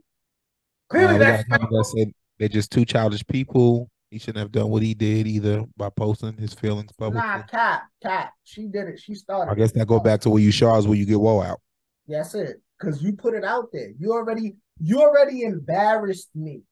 [0.89, 3.91] Clearly Uh, that's that said they're just two childish people.
[4.11, 7.29] He shouldn't have done what he did either by posting his feelings publicly.
[7.29, 8.31] nah cat, cat.
[8.45, 8.99] She did it.
[8.99, 9.51] She started.
[9.51, 11.61] I guess that go back to where you Shaw's where you get woe out.
[12.07, 12.63] That's it.
[12.79, 13.91] Because you put it out there.
[13.99, 16.63] You already you already embarrassed me,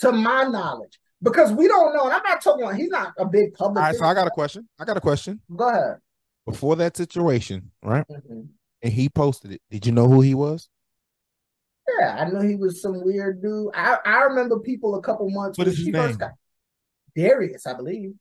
[0.00, 0.98] to my knowledge.
[1.22, 3.78] Because we don't know, and I'm not talking about he's not a big public.
[3.82, 4.68] All right, so I got a question.
[4.78, 5.40] I got a question.
[5.54, 5.96] Go ahead.
[6.46, 8.06] Before that situation, right?
[8.08, 8.48] Mhm.
[8.82, 9.62] And he posted it.
[9.70, 10.68] Did you know who he was?
[12.00, 13.68] Yeah, I know he was some weird dude.
[13.74, 16.16] I, I remember people a couple months What is his name?
[16.16, 16.32] got
[17.14, 18.14] Darius, I believe.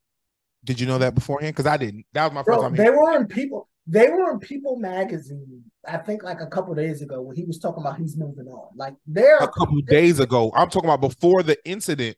[0.64, 1.56] Did you know that beforehand?
[1.56, 2.06] Because I didn't.
[2.14, 2.76] That was my first Bro, time.
[2.76, 3.70] they were in people.
[3.88, 5.64] They were in People magazine.
[5.88, 8.70] I think like a couple days ago when he was talking about he's moving on.
[8.76, 10.52] Like they're a couple days ago.
[10.56, 12.18] I'm talking about before the incident.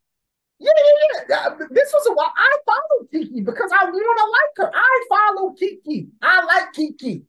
[0.60, 0.72] Yeah,
[1.28, 2.34] This was a while.
[2.36, 4.72] I follow Keke because I want to like her.
[4.76, 6.08] I follow Keke.
[6.22, 7.24] I like Keke.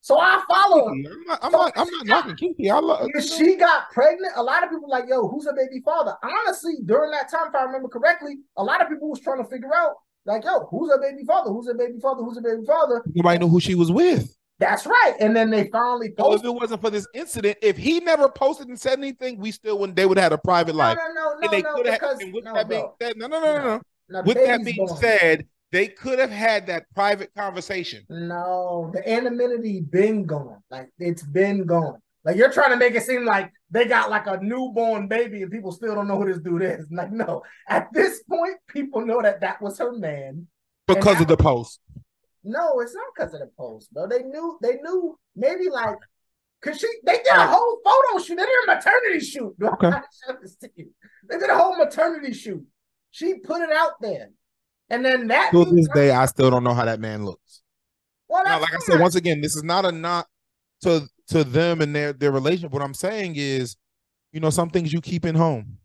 [0.00, 0.92] So I follow her.
[0.92, 1.38] I'm not.
[1.42, 2.70] I'm not, I'm not knocking Keke.
[2.70, 3.08] I love.
[3.12, 6.14] When she got pregnant, a lot of people like, yo, who's her baby father?
[6.22, 9.50] Honestly, during that time, if I remember correctly, a lot of people was trying to
[9.50, 11.50] figure out, like, yo, who's her baby father?
[11.50, 12.22] Who's her baby father?
[12.22, 13.02] Who's her baby father?
[13.14, 14.32] Nobody knew who she was with.
[14.58, 15.14] That's right.
[15.20, 16.46] And then they finally So if posted.
[16.46, 19.96] it wasn't for this incident, if he never posted and said anything, we still wouldn't.
[19.96, 20.96] They would have had a private life.
[20.96, 23.38] no, no, and no, they no, could because with no, that being said, no, no,
[23.40, 23.80] no, no, no.
[24.08, 24.96] No, With that being born.
[24.98, 28.04] said, they could have had that private conversation.
[28.08, 30.62] No, the anonymity been gone.
[30.70, 31.98] Like it's been gone.
[32.24, 35.50] Like you're trying to make it seem like they got like a newborn baby and
[35.50, 36.86] people still don't know who this dude is.
[36.90, 40.46] Like no, at this point, people know that that was her man.
[40.86, 41.80] Because of the post.
[42.46, 44.06] No, it's not because of the post, bro.
[44.06, 44.58] They knew.
[44.62, 45.18] They knew.
[45.34, 45.96] Maybe like,
[46.62, 46.86] cause she.
[47.04, 48.36] They did a whole photo shoot.
[48.36, 49.54] They did a maternity shoot.
[49.62, 49.88] Okay.
[49.88, 50.90] I showed this to you.
[51.28, 52.64] They did a whole maternity shoot.
[53.10, 54.30] She put it out there,
[54.90, 55.50] and then that.
[55.52, 57.62] To this day, I still don't know how that man looks.
[58.28, 60.28] well, Now, like I said, once again, this is not a knock
[60.82, 62.70] to to them and their their relationship.
[62.70, 63.76] What I'm saying is,
[64.32, 65.78] you know, some things you keep in home.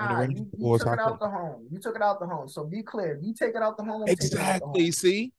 [0.00, 1.66] Nah, you, you took it out the home.
[1.70, 2.48] You took it out the home.
[2.48, 3.18] So be clear.
[3.22, 4.02] You take it out the home.
[4.02, 4.82] I'm taking it out the Exactly.
[4.84, 4.92] home.
[4.92, 5.32] See,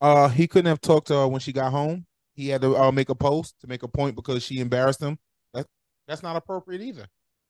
[0.00, 2.06] uh, he couldn't have talked to her when she got home.
[2.34, 5.18] He had to uh, make a post to make a point because she embarrassed him.
[5.54, 5.66] That
[6.06, 7.06] that's not appropriate either.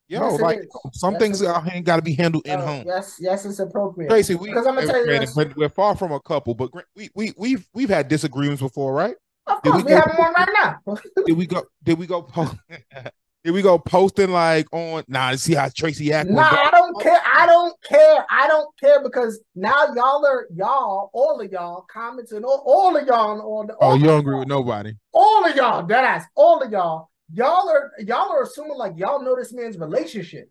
[0.08, 0.60] Yo, Yes, like
[0.94, 2.84] some Yes, things out got to be handled in Uh, home.
[2.86, 4.08] Yes, yes, it's appropriate.
[4.08, 7.10] Tracy, we Because I'm gonna tell you we're, we're far from a couple, but we
[7.14, 9.16] we we've we've had disagreements before, right?
[9.46, 10.48] Of Did course, we we go- have one right
[10.86, 10.94] now.
[11.26, 11.64] Did we go?
[11.82, 12.26] Did we go?
[13.44, 15.04] Did we go posting like on?
[15.06, 16.28] Nah, see how Tracy act.
[16.28, 17.20] Nah, I don't care.
[17.24, 18.26] I don't care.
[18.28, 23.06] I don't care because now y'all are y'all, all of y'all commenting, all, all of
[23.06, 23.76] y'all on the.
[23.80, 24.92] Oh, you don't agree with nobody.
[25.12, 29.22] all of y'all, that ass, all of y'all, y'all are y'all are assuming like y'all
[29.22, 30.50] know this man's relationship.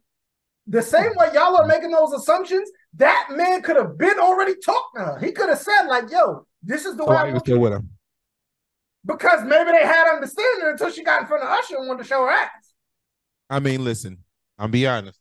[0.68, 5.00] The same way y'all are making those assumptions, that man could have been already talking
[5.00, 5.20] to her.
[5.20, 7.74] He could have said, like, yo, this is the So way I want still with
[7.74, 7.90] him?
[9.06, 12.10] Because maybe they had understanding until she got in front of Usher and wanted to
[12.10, 12.67] show her ass.
[13.50, 14.18] I mean, listen,
[14.58, 15.20] I'm be honest.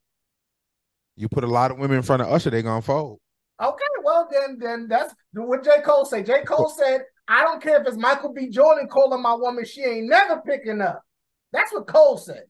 [1.17, 3.21] You put a lot of women in front of Usher, they gonna fold.
[3.63, 5.81] Okay, well then, then that's what J.
[5.85, 6.23] Cole say.
[6.23, 6.43] J.
[6.43, 8.49] Cole said, I don't care if it's Michael B.
[8.49, 11.03] Jordan calling my woman, she ain't never picking up.
[11.53, 12.45] That's what Cole said.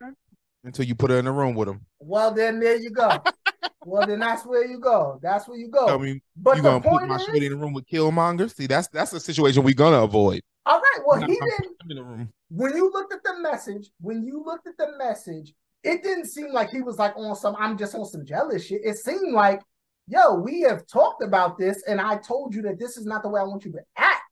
[0.64, 1.87] Until you put her in the room with him.
[2.01, 3.22] Well, then there you go.
[3.85, 5.20] well, then that's where you go.
[5.22, 5.87] That's where you go.
[5.87, 8.53] I mean, but you gonna put my shit in the room with Killmonger?
[8.53, 10.43] See, that's that's a situation we're gonna avoid.
[10.66, 10.99] all right.
[11.07, 11.41] Well, he didn't.
[11.41, 12.33] putting him in the room.
[12.51, 15.55] When you looked at the message, when you looked at the message,
[15.87, 17.55] it didn't seem like he was like on some.
[17.59, 18.80] I'm just on some jealous shit.
[18.84, 19.62] It seemed like,
[20.09, 23.28] yo, we have talked about this, and I told you that this is not the
[23.28, 24.22] way I want you to act.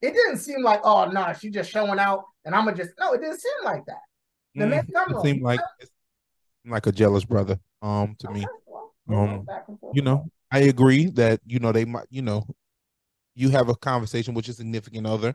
[0.00, 2.90] It didn't seem like, oh no, nah, she just showing out, and I'm gonna just
[2.98, 3.12] no.
[3.12, 4.00] It didn't seem like that.
[4.54, 5.60] The Mm, man it seemed like
[6.66, 7.60] like a jealous brother.
[7.82, 8.46] Um, to me.
[8.66, 9.94] Well, Um, back and forth.
[9.94, 12.46] you know, I agree that you know they might, you know,
[13.34, 15.34] you have a conversation with your significant other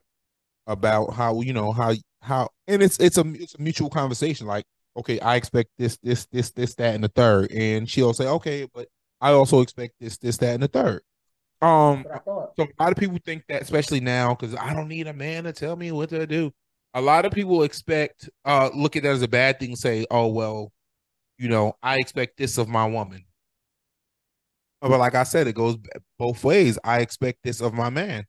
[0.67, 4.47] about how you know how how, and it's it's a it's a mutual conversation.
[4.47, 4.65] Like,
[4.97, 8.67] okay, I expect this this this this that and the third, and she'll say, okay,
[8.73, 8.87] but
[9.21, 11.01] I also expect this this that and the third.
[11.61, 12.53] Um, That's what I thought.
[12.57, 15.45] so a lot of people think that, especially now, because I don't need a man
[15.45, 16.51] to tell me what to do.
[16.93, 19.75] A lot of people expect, uh, look at that as a bad thing.
[19.75, 20.71] Say, oh well,
[21.37, 23.25] you know, I expect this of my woman.
[24.81, 25.77] But like I said, it goes
[26.19, 26.77] both ways.
[26.83, 28.25] I expect this of my man.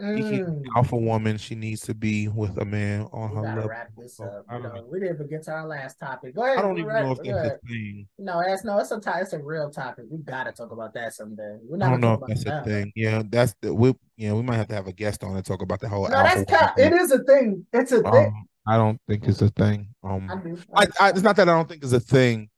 [0.00, 0.46] She keeps Mm.
[0.48, 1.38] an alpha woman.
[1.38, 3.68] She needs to be with a man on We her gotta level.
[3.70, 4.44] wrap this up.
[4.50, 4.86] You know, know.
[4.90, 6.34] we didn't even get to our last topic.
[6.34, 6.58] Go ahead.
[6.58, 8.08] I don't even right- know if go that's a thing.
[8.18, 10.06] No, that's no, it's a ti- it's a real topic.
[10.10, 11.58] We gotta talk about that someday.
[11.62, 12.64] We're I not don't gonna know if that's it a now.
[12.64, 12.92] thing.
[12.96, 13.94] Yeah, that's the we.
[14.16, 16.16] Yeah, we might have to have a guest on and talk about the whole No,
[16.16, 16.38] alpha.
[16.38, 16.76] that's cap.
[16.76, 17.64] woman It is a thing.
[17.72, 18.12] It's a thing.
[18.12, 18.26] thing.
[18.26, 19.94] Um, I don't think it's a thing.
[20.02, 20.58] Um, I do.
[20.74, 22.48] I, I, it's not that I don't think it's a thing.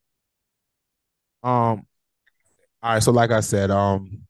[1.42, 1.86] Um,
[2.82, 3.02] all right.
[3.02, 4.25] So, like I said, um,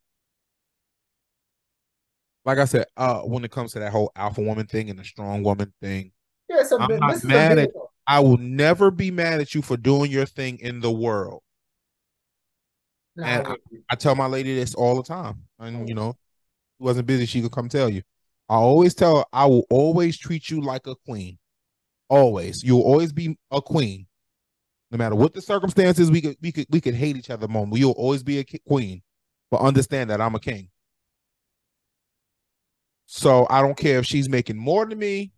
[2.47, 5.05] like I said, uh, when it comes to that whole alpha woman thing and the
[5.05, 6.13] strong woman thing,
[6.49, 7.71] yeah, I'm not mad at-
[8.07, 11.43] I will never be mad at you for doing your thing in the world.
[13.17, 13.57] No, and I.
[13.91, 16.13] I tell my lady this all the time, and you know,
[16.79, 18.03] she wasn't busy, she could come tell you.
[18.49, 21.39] I always tell her, I will always treat you like a queen.
[22.09, 24.07] Always, you'll always be a queen,
[24.93, 26.13] no matter what the circumstances.
[26.13, 27.81] We could, we could, we could hate each other, moment.
[27.81, 29.03] You'll always be a queen,
[29.51, 30.69] but understand that I'm a king.
[33.07, 35.33] So I don't care if she's making more than me,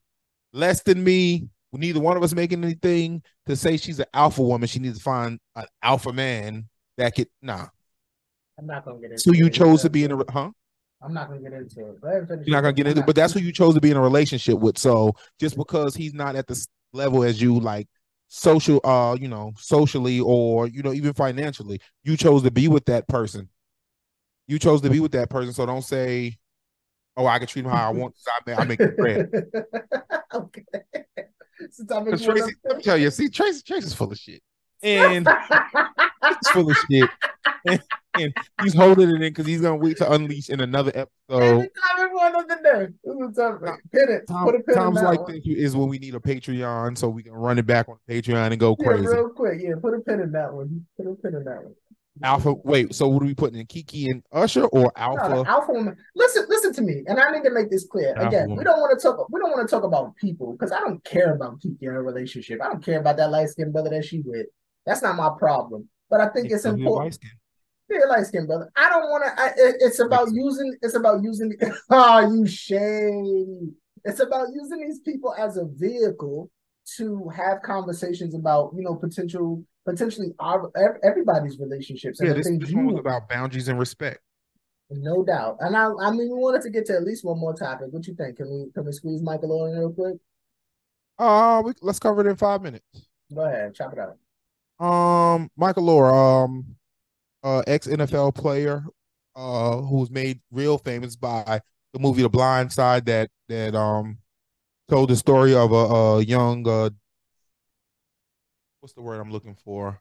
[0.53, 1.49] less than me.
[1.73, 4.67] Neither one of us making anything to say she's an alpha woman.
[4.67, 6.67] She needs to find an alpha man
[6.97, 7.29] that could.
[7.43, 7.67] Nah,
[8.59, 10.51] I'm not gonna get into so you chose to be in a huh?
[11.03, 12.01] I'm not gonna get into it.
[12.01, 13.75] Go ahead and finish You're not gonna get into it, but that's who you chose
[13.75, 14.79] to be in a relationship with.
[14.79, 17.87] So just because he's not at the level as you, like
[18.29, 22.87] social, uh, you know, socially or you know even financially, you chose to be with
[22.87, 23.49] that person.
[24.47, 25.53] You chose to be with that person.
[25.53, 26.39] So don't say,
[27.19, 29.31] "Oh, I can treat him how I want." 'cause I make, I make the bread.
[30.35, 30.65] okay.
[31.71, 34.19] Since I make Because one Tracy, let me tell you, see, Tracy, Tracy's full of
[34.19, 34.43] shit,
[34.83, 37.11] and he's full of shit,
[37.67, 37.83] and,
[38.15, 41.43] and he's holding it in because he's gonna wait to unleash in another episode.
[41.43, 42.89] Every time we one of day.
[43.05, 43.61] This is tough.
[43.93, 44.27] Pin it.
[44.27, 45.33] Put a pin in times like one.
[45.33, 48.51] this is when we need a Patreon so we can run it back on Patreon
[48.53, 49.07] and go Yeah, crazy.
[49.07, 49.61] real quick.
[49.63, 50.87] Yeah, put a pin in that one.
[50.97, 51.75] Put a pin in that one.
[52.23, 52.95] Alpha, wait.
[52.95, 55.45] So what are we putting in Keke and Usher or No, the Alpha?
[55.51, 55.97] alpha woman.
[56.15, 58.15] Listen, listen to me, and I need to make this clear.
[58.17, 58.59] Alpha Again, woman.
[58.59, 59.29] we don't want to talk.
[59.31, 62.03] We don't want to talk about people because I don't care about Keke in a
[62.03, 62.61] relationship.
[62.63, 64.47] I don't care about that light skinned brother that she with.
[64.87, 65.89] That's not my problem.
[66.11, 67.19] But I think it's he's important.
[67.91, 68.71] Yeah, light skinned brother.
[68.77, 69.45] I don't want to.
[69.63, 70.77] It, it's about using.
[70.83, 71.55] It's about using.
[71.91, 73.75] Oh, you shame.
[74.05, 76.51] It's about using these people as a vehicle
[76.97, 80.71] to have conversations about you know potential potentially our
[81.03, 84.21] everybody's relationships and Yeah, this, this one was about boundaries and respect.
[84.91, 85.57] no doubt.
[85.61, 87.89] And I, I mean, we wanted to get to at least one more topic.
[87.91, 88.37] What you think?
[88.37, 90.17] Can we can we squeeze Michael in real quick?
[91.19, 92.85] Uh, we, let's cover it in five minutes.
[93.35, 94.17] Go ahead, chop it out.
[94.85, 96.77] Um, Michael Oher, um,
[97.43, 98.85] uh, ex NFL player,
[99.35, 101.61] uh, who was made real famous by
[101.93, 104.19] the movie The Blind Side that that um
[104.89, 106.91] told the story of a, a young uh,
[108.81, 110.01] what's the word I'm looking for?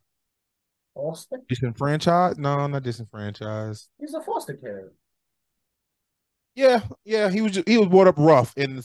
[0.96, 1.40] Foster.
[1.48, 2.40] Disenfranchised?
[2.40, 3.88] No, not disenfranchised.
[4.00, 4.92] He's a foster care.
[6.56, 8.82] Yeah, yeah, he was ju- he was brought up rough in